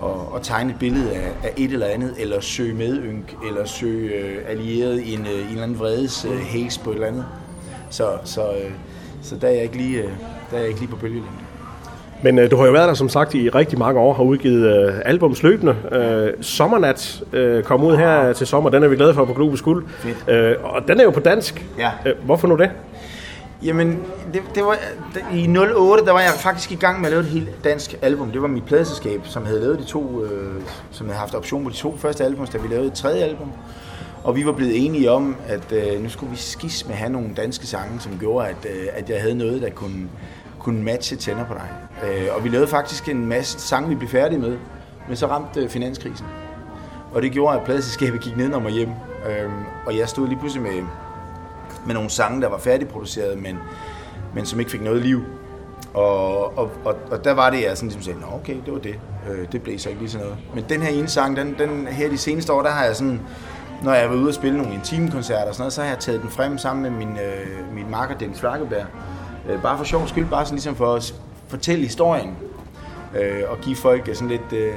at, 0.02 0.36
at 0.36 0.42
tegne 0.42 0.70
et 0.72 0.78
billede 0.78 1.12
af, 1.12 1.32
af 1.42 1.52
et 1.56 1.72
eller 1.72 1.86
andet, 1.86 2.14
eller 2.18 2.40
søge 2.40 2.74
medynk, 2.74 3.36
eller 3.46 3.64
søge 3.64 4.14
øh, 4.14 4.44
allieret 4.46 5.00
i 5.02 5.14
en, 5.14 5.26
øh, 5.26 5.32
en 5.32 5.48
eller 5.48 5.62
anden 5.62 5.78
vredes 5.78 6.24
øh, 6.24 6.40
haze 6.46 6.80
på 6.80 6.90
et 6.90 6.94
eller 6.94 7.06
andet. 7.06 7.26
Så, 7.90 8.18
så, 8.24 8.52
øh, 8.52 8.72
så 9.22 9.36
der 9.36 9.48
er 9.48 9.52
jeg 9.52 9.62
ikke 9.62 9.76
lige, 9.76 10.02
øh, 10.02 10.10
der 10.50 10.56
er 10.56 10.60
jeg 10.60 10.68
ikke 10.68 10.80
lige 10.80 10.90
på 10.90 10.96
bølgelængde. 10.96 11.49
Men 12.22 12.38
øh, 12.38 12.50
du 12.50 12.56
har 12.56 12.66
jo 12.66 12.72
været 12.72 12.88
der, 12.88 12.94
som 12.94 13.08
sagt, 13.08 13.34
i 13.34 13.48
rigtig 13.48 13.78
mange 13.78 14.00
år, 14.00 14.14
har 14.14 14.22
udgivet 14.22 14.88
øh, 14.88 14.94
albums 15.04 15.42
løbende. 15.42 15.76
Øh, 15.92 16.32
Sommernat 16.40 17.22
øh, 17.32 17.62
kom 17.62 17.84
ud 17.84 17.96
her 17.96 18.32
til 18.32 18.46
sommer, 18.46 18.70
den 18.70 18.82
er 18.82 18.88
vi 18.88 18.96
glade 18.96 19.14
for 19.14 19.24
på 19.24 19.32
Globus 19.32 19.62
Guld. 19.62 19.84
Øh, 20.28 20.54
og 20.62 20.88
den 20.88 21.00
er 21.00 21.04
jo 21.04 21.10
på 21.10 21.20
dansk. 21.20 21.66
Ja. 21.78 21.90
Øh, 22.06 22.14
hvorfor 22.24 22.48
nu 22.48 22.56
det? 22.56 22.70
Jamen, 23.62 24.02
det, 24.34 24.42
det 24.54 24.64
var, 24.64 24.76
i 25.34 25.56
08, 25.76 26.04
der 26.04 26.12
var 26.12 26.20
jeg 26.20 26.30
faktisk 26.36 26.72
i 26.72 26.74
gang 26.74 27.00
med 27.00 27.06
at 27.06 27.10
lave 27.10 27.22
et 27.22 27.28
helt 27.28 27.64
dansk 27.64 27.94
album. 28.02 28.30
Det 28.30 28.42
var 28.42 28.48
mit 28.48 28.64
pladeselskab, 28.64 29.20
som 29.24 29.46
havde 29.46 29.60
lavet 29.60 29.78
de 29.78 29.84
to, 29.84 30.24
øh, 30.24 30.62
som 30.90 31.06
havde 31.06 31.18
haft 31.18 31.34
option 31.34 31.64
på 31.64 31.70
de 31.70 31.74
to 31.74 31.96
første 31.96 32.24
album, 32.24 32.46
da 32.46 32.58
vi 32.58 32.68
lavede 32.68 32.86
et 32.86 32.92
tredje 32.92 33.22
album. 33.22 33.52
Og 34.24 34.36
vi 34.36 34.46
var 34.46 34.52
blevet 34.52 34.86
enige 34.86 35.10
om, 35.10 35.36
at 35.48 35.72
øh, 35.72 36.02
nu 36.02 36.08
skulle 36.08 36.30
vi 36.30 36.36
skis 36.36 36.84
med 36.86 36.92
at 36.92 36.98
have 36.98 37.12
nogle 37.12 37.28
danske 37.36 37.66
sange, 37.66 38.00
som 38.00 38.18
gjorde, 38.20 38.48
at, 38.48 38.56
øh, 38.64 38.86
at 38.92 39.10
jeg 39.10 39.20
havde 39.20 39.34
noget, 39.34 39.62
der 39.62 39.70
kunne, 39.70 40.08
kunne 40.60 40.82
matche 40.82 41.16
tænder 41.16 41.44
på 41.44 41.54
dig. 41.54 41.68
Øh, 42.08 42.28
og 42.36 42.44
vi 42.44 42.48
lavede 42.48 42.68
faktisk 42.68 43.08
en 43.08 43.26
masse 43.26 43.60
sange, 43.60 43.88
vi 43.88 43.94
blev 43.94 44.08
færdige 44.08 44.38
med, 44.38 44.58
men 45.08 45.16
så 45.16 45.26
ramte 45.26 45.60
øh, 45.60 45.68
finanskrisen. 45.68 46.26
Og 47.12 47.22
det 47.22 47.32
gjorde, 47.32 47.58
at 47.58 47.64
pladselskabet 47.64 48.20
gik 48.20 48.36
ned 48.36 48.52
og 48.52 48.70
hjem. 48.70 48.90
Øh, 49.28 49.50
og 49.86 49.96
jeg 49.96 50.08
stod 50.08 50.28
lige 50.28 50.38
pludselig 50.38 50.62
med, 50.62 50.82
med 51.86 51.94
nogle 51.94 52.10
sange, 52.10 52.40
der 52.40 52.48
var 52.48 52.58
færdigproduceret, 52.58 53.38
men, 53.38 53.58
men 54.34 54.46
som 54.46 54.58
ikke 54.58 54.70
fik 54.70 54.82
noget 54.82 55.02
liv. 55.02 55.22
Og, 55.94 56.58
og, 56.58 56.70
og, 56.84 56.96
og 57.10 57.24
der 57.24 57.32
var 57.32 57.50
det, 57.50 57.62
jeg 57.62 57.76
sådan 57.76 57.88
ligesom 57.88 58.02
sagde, 58.02 58.20
Nå, 58.20 58.26
okay, 58.34 58.56
det 58.64 58.72
var 58.72 58.78
det. 58.78 58.94
Øh, 59.30 59.52
det 59.52 59.62
blev 59.62 59.78
så 59.78 59.88
ikke 59.88 60.00
lige 60.00 60.10
sådan 60.10 60.26
noget. 60.26 60.42
Men 60.54 60.64
den 60.68 60.82
her 60.82 60.90
ene 60.90 61.08
sang, 61.08 61.36
den, 61.36 61.54
den 61.58 61.86
her 61.86 62.08
de 62.08 62.18
seneste 62.18 62.52
år, 62.52 62.62
der 62.62 62.70
har 62.70 62.84
jeg 62.84 62.96
sådan, 62.96 63.20
når 63.84 63.94
jeg 63.94 64.10
var 64.10 64.16
ude 64.16 64.28
og 64.28 64.34
spille 64.34 64.58
nogle 64.58 64.74
intimkoncerter 64.74 65.48
og 65.48 65.54
sådan 65.54 65.62
noget, 65.62 65.72
så 65.72 65.82
har 65.82 65.88
jeg 65.88 65.98
taget 65.98 66.22
den 66.22 66.30
frem 66.30 66.58
sammen 66.58 66.82
med 66.82 67.06
min, 67.06 67.16
øh, 67.18 67.74
min 67.74 67.90
marker 67.90 68.18
Dennis 68.18 68.40
Flakkeberg. 68.40 68.86
Øh, 69.48 69.62
bare 69.62 69.78
for 69.78 69.84
sjov 69.84 70.08
skyld, 70.08 70.26
bare 70.26 70.44
sådan 70.44 70.56
ligesom 70.56 70.76
for 70.76 70.94
at 70.94 71.14
fortælle 71.48 71.84
historien. 71.84 72.36
Øh, 73.20 73.42
og 73.48 73.58
give 73.58 73.76
folk 73.76 74.08
øh, 74.08 74.14
sådan 74.14 74.28
lidt, 74.28 74.52
øh, 74.52 74.74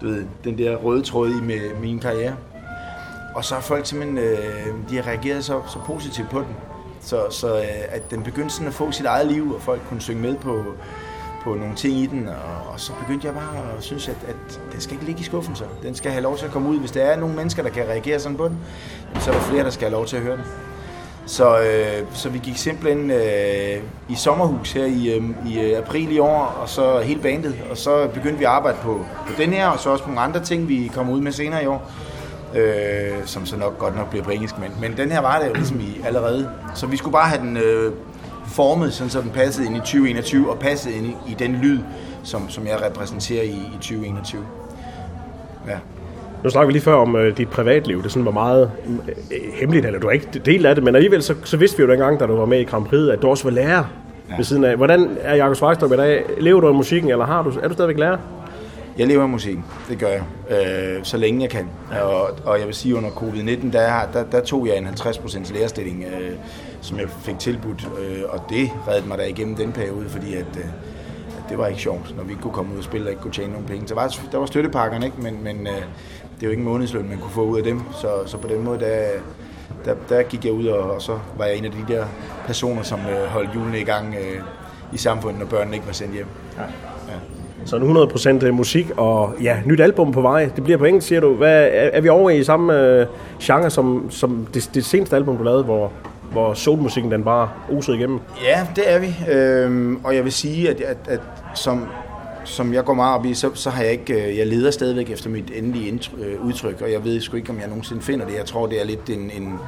du 0.00 0.06
ved, 0.06 0.24
den 0.44 0.58
der 0.58 0.76
røde 0.76 1.02
tråd 1.02 1.28
i 1.28 1.40
med 1.40 1.74
min 1.80 1.98
karriere. 1.98 2.36
Og 3.34 3.44
så 3.44 3.54
har 3.54 3.62
folk 3.62 3.86
simpelthen, 3.86 4.18
øh, 4.18 4.90
de 4.90 4.96
har 4.96 5.06
reageret 5.06 5.44
så, 5.44 5.60
så 5.68 5.78
positivt 5.86 6.30
på 6.30 6.38
den. 6.38 6.56
Så, 7.00 7.22
så 7.30 7.56
øh, 7.56 7.64
at 7.88 8.10
den 8.10 8.22
begyndte 8.22 8.54
sådan 8.54 8.68
at 8.68 8.74
få 8.74 8.92
sit 8.92 9.06
eget 9.06 9.26
liv, 9.26 9.54
og 9.54 9.62
folk 9.62 9.80
kunne 9.88 10.00
synge 10.00 10.22
med 10.22 10.36
på, 10.36 10.64
på 11.44 11.54
nogle 11.54 11.74
ting 11.74 11.94
i 11.94 12.06
den. 12.06 12.28
Og, 12.28 12.72
og 12.72 12.80
så 12.80 12.92
begyndte 13.00 13.26
jeg 13.26 13.34
bare 13.34 13.76
at 13.76 13.82
synes, 13.82 14.08
at, 14.08 14.16
at 14.28 14.60
den 14.72 14.80
skal 14.80 14.92
ikke 14.92 15.04
ligge 15.04 15.20
i 15.20 15.24
skuffen 15.24 15.56
så. 15.56 15.64
Den 15.82 15.94
skal 15.94 16.10
have 16.10 16.22
lov 16.22 16.36
til 16.36 16.46
at 16.46 16.52
komme 16.52 16.68
ud. 16.68 16.78
Hvis 16.78 16.90
der 16.90 17.02
er 17.02 17.16
nogle 17.16 17.36
mennesker, 17.36 17.62
der 17.62 17.70
kan 17.70 17.88
reagere 17.88 18.20
sådan 18.20 18.36
på 18.36 18.48
den, 18.48 18.58
så 19.20 19.30
er 19.30 19.34
der 19.34 19.42
flere, 19.42 19.64
der 19.64 19.70
skal 19.70 19.88
have 19.88 19.92
lov 19.92 20.06
til 20.06 20.16
at 20.16 20.22
høre 20.22 20.36
den. 20.36 20.44
Så, 21.30 21.58
øh, 21.60 22.06
så 22.14 22.28
vi 22.28 22.38
gik 22.38 22.56
simpelthen 22.56 23.10
øh, 23.10 23.82
i 24.08 24.14
sommerhus 24.14 24.72
her 24.72 24.84
i, 24.84 25.14
øh, 25.14 25.24
i 25.46 25.60
øh, 25.60 25.78
april 25.78 26.12
i 26.12 26.18
år, 26.18 26.58
og 26.62 26.68
så 26.68 26.98
hele 26.98 27.20
bandet, 27.20 27.54
og 27.70 27.76
så 27.76 28.08
begyndte 28.14 28.38
vi 28.38 28.44
at 28.44 28.50
arbejde 28.50 28.78
på, 28.82 29.06
på 29.26 29.32
den 29.38 29.52
her, 29.52 29.68
og 29.68 29.78
så 29.78 29.90
også 29.90 30.04
på 30.04 30.10
nogle 30.10 30.20
andre 30.20 30.40
ting, 30.40 30.68
vi 30.68 30.90
kommer 30.94 31.12
ud 31.12 31.20
med 31.20 31.32
senere 31.32 31.62
i 31.62 31.66
år, 31.66 31.90
øh, 32.54 33.26
som 33.26 33.46
så 33.46 33.56
nok 33.56 33.78
godt 33.78 33.96
nok 33.96 34.10
bliver 34.10 34.24
på 34.24 34.30
engelsk, 34.30 34.58
men, 34.58 34.70
men 34.80 34.96
den 34.96 35.12
her 35.12 35.20
var 35.20 35.38
det 35.38 35.48
jo 35.48 35.54
ligesom 35.54 35.80
i 35.80 36.00
allerede. 36.04 36.50
Så 36.74 36.86
vi 36.86 36.96
skulle 36.96 37.12
bare 37.12 37.28
have 37.28 37.42
den 37.42 37.56
øh, 37.56 37.92
formet, 38.46 38.94
sådan 38.94 39.10
så 39.10 39.20
den 39.20 39.30
passede 39.30 39.66
ind 39.66 39.76
i 39.76 39.80
2021, 39.80 40.50
og 40.50 40.58
passede 40.58 40.94
ind 40.94 41.06
i, 41.06 41.16
i 41.28 41.34
den 41.34 41.52
lyd, 41.52 41.78
som, 42.22 42.50
som 42.50 42.66
jeg 42.66 42.82
repræsenterer 42.82 43.42
i, 43.42 43.70
i 43.74 43.76
2021. 43.80 44.44
Ja. 45.68 45.78
Nu 46.44 46.50
snakker 46.50 46.66
vi 46.66 46.72
lige 46.72 46.82
før 46.82 46.94
om 46.94 47.16
øh, 47.16 47.36
dit 47.36 47.48
privatliv. 47.48 48.02
Det 48.02 48.12
sådan 48.12 48.24
var 48.24 48.32
meget 48.32 48.70
øh, 49.30 49.38
hemmeligt, 49.60 49.86
eller 49.86 49.98
du 50.00 50.06
har 50.06 50.12
ikke 50.12 50.38
delt 50.46 50.66
af 50.66 50.74
det, 50.74 50.84
men 50.84 50.94
alligevel 50.94 51.22
så, 51.22 51.34
så 51.44 51.56
vidste 51.56 51.76
vi 51.76 51.82
jo 51.82 51.90
dengang, 51.90 52.20
da 52.20 52.26
du 52.26 52.36
var 52.36 52.46
med 52.46 52.60
i 52.60 52.64
Grand 52.64 52.84
Prix, 52.84 53.08
at 53.08 53.22
du 53.22 53.28
også 53.28 53.44
var 53.44 53.50
lærer 53.50 53.84
ja. 54.30 54.36
ved 54.36 54.44
siden 54.44 54.64
af. 54.64 54.76
Hvordan 54.76 55.16
er 55.20 55.34
Jakob 55.34 55.56
Svejstrup 55.56 55.92
i 55.92 55.96
dag? 55.96 56.24
Lever 56.38 56.60
du 56.60 56.68
af 56.68 56.74
musikken, 56.74 57.10
eller 57.10 57.24
har 57.24 57.42
du, 57.42 57.52
er 57.62 57.68
du 57.68 57.74
stadigvæk 57.74 57.98
lærer? 57.98 58.18
Jeg 58.98 59.08
lever 59.08 59.22
af 59.22 59.28
musikken, 59.28 59.64
det 59.88 59.98
gør 59.98 60.08
jeg, 60.08 60.22
øh, 60.50 61.00
så 61.02 61.16
længe 61.16 61.42
jeg 61.42 61.50
kan. 61.50 61.68
Og, 62.02 62.30
og 62.44 62.58
jeg 62.58 62.66
vil 62.66 62.74
sige, 62.74 62.96
under 62.96 63.10
covid-19, 63.10 63.72
der, 63.72 64.00
der, 64.12 64.24
der 64.32 64.40
tog 64.40 64.66
jeg 64.66 64.76
en 64.78 64.86
50% 64.86 65.54
lærerstilling, 65.54 66.04
øh, 66.04 66.30
som 66.80 66.98
jeg 66.98 67.08
fik 67.08 67.38
tilbudt, 67.38 67.88
øh, 68.00 68.22
og 68.28 68.40
det 68.48 68.70
reddede 68.88 69.08
mig 69.08 69.18
da 69.18 69.24
igennem 69.24 69.56
den 69.56 69.72
periode, 69.72 70.08
fordi 70.08 70.34
at, 70.34 70.56
øh, 70.56 70.64
at 71.38 71.44
det 71.48 71.58
var 71.58 71.66
ikke 71.66 71.80
sjovt, 71.80 72.16
når 72.16 72.24
vi 72.24 72.30
ikke 72.30 72.42
kunne 72.42 72.52
komme 72.52 72.72
ud 72.72 72.78
og 72.78 72.84
spille 72.84 73.06
og 73.06 73.10
ikke 73.10 73.22
kunne 73.22 73.32
tjene 73.32 73.52
nogen 73.52 73.66
penge. 73.66 73.88
Så 73.88 73.94
var, 73.94 74.16
der 74.32 74.38
var 74.38 74.46
støttepakkerne, 74.46 75.06
ikke? 75.06 75.22
men, 75.22 75.44
men 75.44 75.66
øh, 75.66 75.82
det 76.40 76.46
er 76.46 76.48
jo 76.48 76.50
ikke 76.50 76.60
en 76.60 76.68
månedsløn, 76.68 77.08
man 77.08 77.18
kunne 77.18 77.30
få 77.30 77.44
ud 77.44 77.58
af 77.58 77.64
dem, 77.64 77.80
så, 77.92 78.08
så 78.26 78.38
på 78.38 78.48
den 78.48 78.64
måde, 78.64 78.80
der, 78.80 79.02
der, 79.84 79.94
der 80.08 80.22
gik 80.22 80.44
jeg 80.44 80.52
ud, 80.52 80.66
og, 80.66 80.90
og 80.90 81.02
så 81.02 81.18
var 81.38 81.44
jeg 81.44 81.56
en 81.56 81.64
af 81.64 81.70
de 81.70 81.94
der 81.94 82.04
personer, 82.46 82.82
som 82.82 82.98
øh, 82.98 83.26
holdt 83.28 83.50
julene 83.54 83.80
i 83.80 83.84
gang 83.84 84.14
øh, 84.14 84.42
i 84.92 84.98
samfundet, 84.98 85.40
når 85.40 85.46
børnene 85.46 85.76
ikke 85.76 85.86
var 85.86 85.92
sendt 85.92 86.14
hjem. 86.14 86.26
Ja. 86.58 86.62
Ja. 87.08 87.18
Så 87.64 87.76
100% 88.46 88.50
musik 88.50 88.90
og 88.96 89.34
ja, 89.42 89.56
nyt 89.66 89.80
album 89.80 90.12
på 90.12 90.20
vej. 90.20 90.50
Det 90.56 90.64
bliver 90.64 90.78
på 90.78 90.84
engelsk, 90.84 91.08
siger 91.08 91.20
du. 91.20 91.34
Hvad, 91.34 91.62
er, 91.62 91.90
er 91.92 92.00
vi 92.00 92.08
over 92.08 92.30
i 92.30 92.44
samme 92.44 92.80
øh, 92.80 93.06
genre 93.40 93.70
som, 93.70 94.10
som 94.10 94.46
det, 94.54 94.70
det 94.74 94.84
seneste 94.84 95.16
album, 95.16 95.36
du 95.36 95.42
lavede, 95.42 95.64
hvor, 95.64 95.92
hvor 96.32 96.54
soulmusikken 96.54 97.12
den 97.12 97.24
bare 97.24 97.48
osede 97.72 97.96
igennem? 97.96 98.20
Ja, 98.44 98.66
det 98.76 98.92
er 98.92 98.98
vi. 98.98 99.16
Øhm, 99.32 100.00
og 100.04 100.14
jeg 100.14 100.24
vil 100.24 100.32
sige, 100.32 100.70
at, 100.70 100.80
at, 100.80 100.96
at 101.08 101.20
som, 101.54 101.86
som 102.44 102.74
jeg 102.74 102.84
går 102.84 102.94
meget 102.94 103.18
op 103.18 103.26
i, 103.26 103.34
så, 103.34 103.50
så 103.54 103.70
har 103.70 103.82
jeg 103.82 103.92
ikke, 103.92 104.28
øh, 104.28 104.38
jeg 104.38 104.46
leder 104.46 104.70
stadigvæk 104.70 105.10
efter 105.10 105.30
mit 105.30 105.50
endelige 105.54 105.88
indtryk, 105.88 106.18
øh, 106.20 106.46
udtryk, 106.46 106.80
og 106.80 106.92
jeg 106.92 107.04
ved 107.04 107.20
sgu 107.20 107.36
ikke, 107.36 107.50
om 107.50 107.60
jeg 107.60 107.68
nogensinde 107.68 108.02
finder 108.02 108.26
det. 108.26 108.34
Jeg 108.34 108.46
tror, 108.46 108.66
det 108.66 108.80
er 108.80 108.84
lidt 108.84 109.10
en, 109.10 109.30
en, 109.36 109.58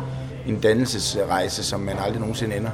en 0.47 0.61
dannelsesrejse, 0.61 1.65
som 1.65 1.81
man 1.81 1.97
aldrig 2.05 2.21
nogensinde 2.21 2.57
ender. 2.57 2.71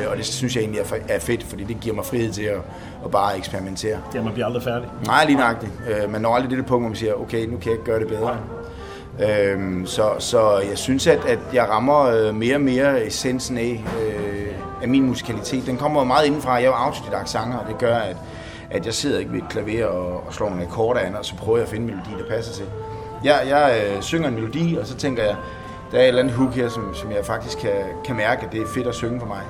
Øh, 0.00 0.10
og 0.10 0.16
det 0.16 0.24
synes 0.26 0.56
jeg 0.56 0.62
egentlig 0.62 0.80
er 1.08 1.18
fedt, 1.18 1.42
fordi 1.42 1.64
det 1.64 1.80
giver 1.80 1.94
mig 1.94 2.04
frihed 2.04 2.32
til 2.32 2.42
at, 2.42 2.60
at 3.04 3.10
bare 3.10 3.38
eksperimentere. 3.38 3.98
Ja, 4.14 4.22
man 4.22 4.32
bliver 4.32 4.46
aldrig 4.46 4.62
færdig. 4.62 4.88
Nej, 5.06 5.24
lige 5.26 5.36
nøjagtigt. 5.36 5.72
Man 6.10 6.20
når 6.20 6.34
aldrig 6.34 6.58
det 6.58 6.66
punkt, 6.66 6.82
hvor 6.82 6.88
man 6.88 6.96
siger, 6.96 7.14
okay, 7.14 7.46
nu 7.46 7.56
kan 7.56 7.64
jeg 7.64 7.72
ikke 7.72 7.84
gøre 7.84 8.00
det 8.00 8.08
bedre. 8.08 8.38
Øhm, 9.20 9.86
så, 9.86 10.10
så 10.18 10.58
jeg 10.58 10.78
synes, 10.78 11.06
at, 11.06 11.24
at 11.24 11.38
jeg 11.52 11.68
rammer 11.68 12.32
mere 12.32 12.54
og 12.54 12.60
mere 12.60 13.06
essensen 13.06 13.58
af, 13.58 13.84
øh, 14.02 14.54
af 14.82 14.88
min 14.88 15.02
musikalitet. 15.02 15.66
Den 15.66 15.76
kommer 15.76 16.04
meget 16.04 16.26
indenfra. 16.26 16.52
Jeg 16.52 16.62
er 16.62 16.66
jo 16.66 16.72
autodidakt 16.72 17.30
sanger, 17.30 17.58
og 17.58 17.68
det 17.68 17.78
gør, 17.78 17.96
at, 17.96 18.16
at 18.70 18.86
jeg 18.86 18.94
sidder 18.94 19.18
ikke 19.18 19.32
ved 19.32 19.42
et 19.42 19.48
klaver 19.48 19.86
og, 19.86 20.26
og 20.26 20.34
slår 20.34 20.48
nogle 20.48 20.64
akkorder 20.64 21.00
an, 21.00 21.16
og 21.16 21.24
så 21.24 21.36
prøver 21.36 21.58
jeg 21.58 21.64
at 21.64 21.70
finde 21.70 21.88
en 21.88 21.90
melodi, 21.90 22.22
der 22.22 22.28
passer 22.36 22.52
til. 22.52 22.64
Jeg, 23.24 23.42
jeg 23.48 23.82
øh, 23.96 24.02
synger 24.02 24.28
en 24.28 24.34
melodi, 24.34 24.76
og 24.80 24.86
så 24.86 24.96
tænker 24.96 25.22
jeg, 25.22 25.36
der 25.92 25.98
er 25.98 26.02
et 26.02 26.08
eller 26.08 26.22
andet 26.22 26.36
hook 26.36 26.52
her, 26.54 26.68
som, 26.68 26.94
som 26.94 27.12
jeg 27.12 27.24
faktisk 27.24 27.58
kan, 27.58 27.72
kan 28.04 28.16
mærke, 28.16 28.46
at 28.46 28.52
det 28.52 28.60
er 28.60 28.66
fedt 28.66 28.86
at 28.86 28.94
synge 28.94 29.20
for 29.20 29.26
mig. 29.26 29.42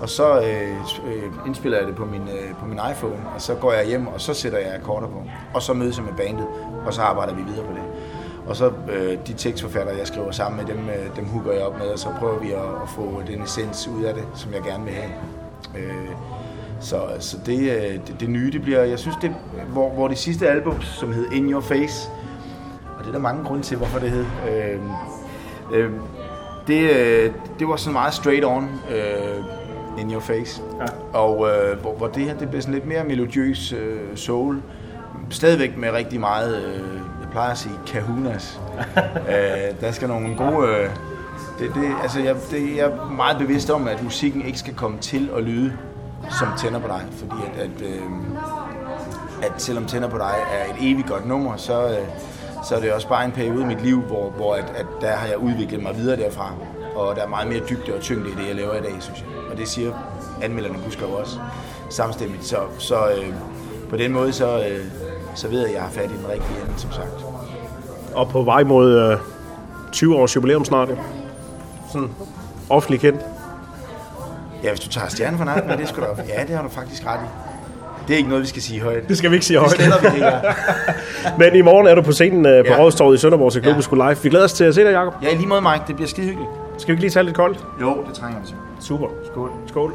Og 0.00 0.08
så 0.08 0.40
øh, 0.40 0.76
øh, 1.12 1.46
indspiller 1.46 1.78
jeg 1.78 1.86
det 1.86 1.96
på 1.96 2.04
min, 2.04 2.22
øh, 2.22 2.54
på 2.60 2.66
min 2.66 2.80
iPhone, 2.92 3.22
og 3.34 3.40
så 3.40 3.54
går 3.54 3.72
jeg 3.72 3.86
hjem, 3.86 4.06
og 4.06 4.20
så 4.20 4.34
sætter 4.34 4.58
jeg 4.58 4.74
akkorder 4.74 5.06
på. 5.06 5.22
Og 5.54 5.62
så 5.62 5.72
mødes 5.72 5.96
jeg 5.96 6.04
med 6.04 6.14
bandet, 6.14 6.46
og 6.86 6.94
så 6.94 7.02
arbejder 7.02 7.34
vi 7.34 7.42
videre 7.42 7.66
på 7.66 7.72
det. 7.72 7.82
Og 8.46 8.56
så 8.56 8.72
øh, 8.92 9.18
de 9.26 9.32
tekstforfattere, 9.32 9.96
jeg 9.96 10.06
skriver 10.06 10.30
sammen 10.30 10.66
med, 10.66 10.74
dem, 10.74 10.88
øh, 10.88 11.16
dem 11.16 11.24
hooker 11.24 11.52
jeg 11.52 11.62
op 11.62 11.78
med, 11.78 11.86
og 11.86 11.98
så 11.98 12.08
prøver 12.18 12.38
vi 12.38 12.50
at, 12.50 12.58
at 12.82 12.88
få 12.88 13.22
den 13.26 13.42
essens 13.42 13.88
ud 13.88 14.04
af 14.04 14.14
det, 14.14 14.24
som 14.34 14.52
jeg 14.54 14.62
gerne 14.62 14.84
vil 14.84 14.94
have. 14.94 15.10
Øh, 15.76 16.10
så, 16.80 17.02
så 17.18 17.36
det, 17.46 17.58
det, 18.06 18.20
det 18.20 18.30
nye, 18.30 18.50
det 18.52 18.62
bliver, 18.62 18.82
jeg 18.82 18.98
synes, 18.98 19.16
det, 19.22 19.34
hvor, 19.72 19.90
hvor 19.90 20.08
det 20.08 20.18
sidste 20.18 20.48
album, 20.48 20.80
som 20.80 21.12
hed 21.12 21.30
In 21.32 21.50
Your 21.50 21.60
Face, 21.60 22.10
og 22.98 23.04
det 23.04 23.08
er 23.08 23.12
der 23.12 23.18
mange 23.18 23.44
grunde 23.44 23.62
til, 23.62 23.76
hvorfor 23.76 23.98
det 23.98 24.10
hed, 24.10 24.24
øh, 24.50 24.80
øh, 25.72 25.90
det, 26.66 27.32
det 27.58 27.68
var 27.68 27.76
sådan 27.76 27.92
meget 27.92 28.14
straight 28.14 28.44
on, 28.44 28.70
øh, 28.90 30.00
In 30.00 30.12
Your 30.12 30.20
Face. 30.20 30.62
Ja. 30.80 31.18
Og 31.18 31.48
øh, 31.48 31.80
hvor, 31.80 31.94
hvor 31.94 32.06
det 32.06 32.24
her, 32.24 32.34
det 32.34 32.48
bliver 32.48 32.62
sådan 32.62 32.74
lidt 32.74 32.86
mere 32.86 33.04
melodiøs 33.04 33.72
øh, 33.72 34.16
soul, 34.16 34.62
stadigvæk 35.30 35.76
med 35.76 35.90
rigtig 35.90 36.20
meget, 36.20 36.64
øh, 36.64 36.80
jeg 37.20 37.28
plejer 37.30 37.50
at 37.50 37.58
sige, 37.58 37.74
kahunas. 37.86 38.60
øh, 39.34 39.80
der 39.80 39.92
skal 39.92 40.08
nogle 40.08 40.36
gode... 40.36 40.68
Øh, 40.68 40.90
det, 41.58 41.74
det, 41.74 41.92
altså 42.02 42.20
jeg, 42.20 42.36
det, 42.50 42.76
jeg 42.76 42.84
er 42.84 43.10
meget 43.10 43.38
bevidst 43.38 43.70
om, 43.70 43.88
at 43.88 44.02
musikken 44.02 44.42
ikke 44.42 44.58
skal 44.58 44.74
komme 44.74 44.98
til 44.98 45.30
at 45.36 45.42
lyde 45.42 45.72
som 46.38 46.48
tænder 46.58 46.80
på 46.80 46.88
dig, 46.88 47.06
fordi 47.18 47.34
at, 47.46 47.60
at, 47.60 47.82
øh, 47.82 48.02
at 49.42 49.52
selvom 49.62 49.86
tænder 49.86 50.08
på 50.08 50.18
dig 50.18 50.34
er 50.52 50.74
et 50.74 50.90
evigt 50.92 51.08
godt 51.08 51.26
nummer, 51.26 51.56
så, 51.56 51.88
øh, 51.88 52.06
så 52.68 52.76
er 52.76 52.80
det 52.80 52.92
også 52.92 53.08
bare 53.08 53.24
en 53.24 53.32
periode 53.32 53.62
i 53.62 53.66
mit 53.66 53.82
liv, 53.82 54.00
hvor, 54.00 54.30
hvor 54.30 54.54
at, 54.54 54.72
at 54.76 54.86
der 55.00 55.12
har 55.12 55.26
jeg 55.26 55.38
udviklet 55.38 55.82
mig 55.82 55.96
videre 55.96 56.16
derfra, 56.16 56.52
og 56.96 57.16
der 57.16 57.22
er 57.22 57.28
meget 57.28 57.48
mere 57.48 57.60
dybde 57.70 57.94
og 57.94 58.00
tyngde 58.00 58.30
i 58.30 58.34
det, 58.34 58.46
jeg 58.48 58.56
laver 58.56 58.74
i 58.74 58.80
dag, 58.80 58.94
synes 59.00 59.18
jeg. 59.18 59.50
Og 59.50 59.56
det 59.56 59.68
siger 59.68 59.92
anmelderne 60.42 60.78
husker 60.78 61.08
jo 61.08 61.12
også 61.12 61.38
samstemmigt, 61.90 62.44
så, 62.44 62.56
så 62.78 63.10
øh, 63.10 63.34
på 63.90 63.96
den 63.96 64.12
måde, 64.12 64.32
så, 64.32 64.58
øh, 64.58 64.84
så 65.34 65.48
ved 65.48 65.58
jeg, 65.58 65.68
at 65.68 65.74
jeg 65.74 65.82
har 65.82 65.90
fat 65.90 66.10
i 66.10 66.14
den 66.16 66.28
rigtige 66.28 66.60
ende, 66.62 66.72
som 66.76 66.92
sagt. 66.92 67.24
Og 68.14 68.28
på 68.28 68.42
vej 68.42 68.64
mod, 68.64 68.98
øh, 68.98 69.18
20 69.92 70.16
års 70.16 70.36
jubilæum 70.36 70.64
snart. 70.64 70.88
Sådan 71.92 72.10
offentlig 72.70 73.00
kendt. 73.00 73.20
Ja, 74.62 74.68
hvis 74.70 74.80
du 74.80 74.88
tager 74.88 75.08
stjernen 75.08 75.38
for 75.38 75.44
nakken, 75.44 75.70
det 75.78 75.88
skal 75.88 76.02
du, 76.02 76.06
ja, 76.28 76.42
det 76.46 76.56
har 76.56 76.62
du 76.62 76.68
faktisk 76.68 77.06
ret 77.06 77.20
i. 77.24 77.28
Det 78.08 78.14
er 78.14 78.18
ikke 78.18 78.28
noget, 78.28 78.42
vi 78.42 78.48
skal 78.48 78.62
sige 78.62 78.80
højt. 78.80 79.08
Det 79.08 79.18
skal 79.18 79.30
vi 79.30 79.36
ikke 79.36 79.46
sige 79.46 79.58
Det 79.58 79.66
højt. 79.66 79.72
sletter 79.80 80.10
vi 80.12 80.18
her. 80.18 80.40
Men 81.38 81.56
i 81.56 81.60
morgen 81.62 81.86
er 81.86 81.94
du 81.94 82.02
på 82.02 82.12
scenen 82.12 82.46
øh, 82.46 82.64
på 82.66 82.72
Ja. 82.72 82.78
Rådstorvet 82.82 83.14
i 83.16 83.18
Sønderborg 83.18 83.52
til 83.52 83.62
Globus 83.62 83.88
Ja. 83.92 83.94
Live. 83.96 84.16
Vi 84.22 84.28
glæder 84.28 84.44
os 84.44 84.52
til 84.52 84.64
at 84.64 84.74
se 84.74 84.84
dig, 84.84 84.90
Jacob. 84.92 85.14
Ja, 85.22 85.34
lige 85.34 85.46
måde, 85.46 85.60
Mike. 85.60 85.80
Det 85.86 85.94
bliver 85.96 86.08
skide 86.08 86.26
hyggeligt. 86.26 86.50
Skal 86.78 86.86
vi 86.88 86.92
ikke 86.92 87.00
lige 87.02 87.10
tage 87.10 87.24
lidt 87.24 87.36
koldt? 87.36 87.58
Jo, 87.80 88.04
det 88.08 88.14
trænger 88.14 88.40
vi 88.40 88.46
til. 88.46 88.56
Super. 88.80 89.06
Skål. 89.32 89.50
Skål. 89.68 89.94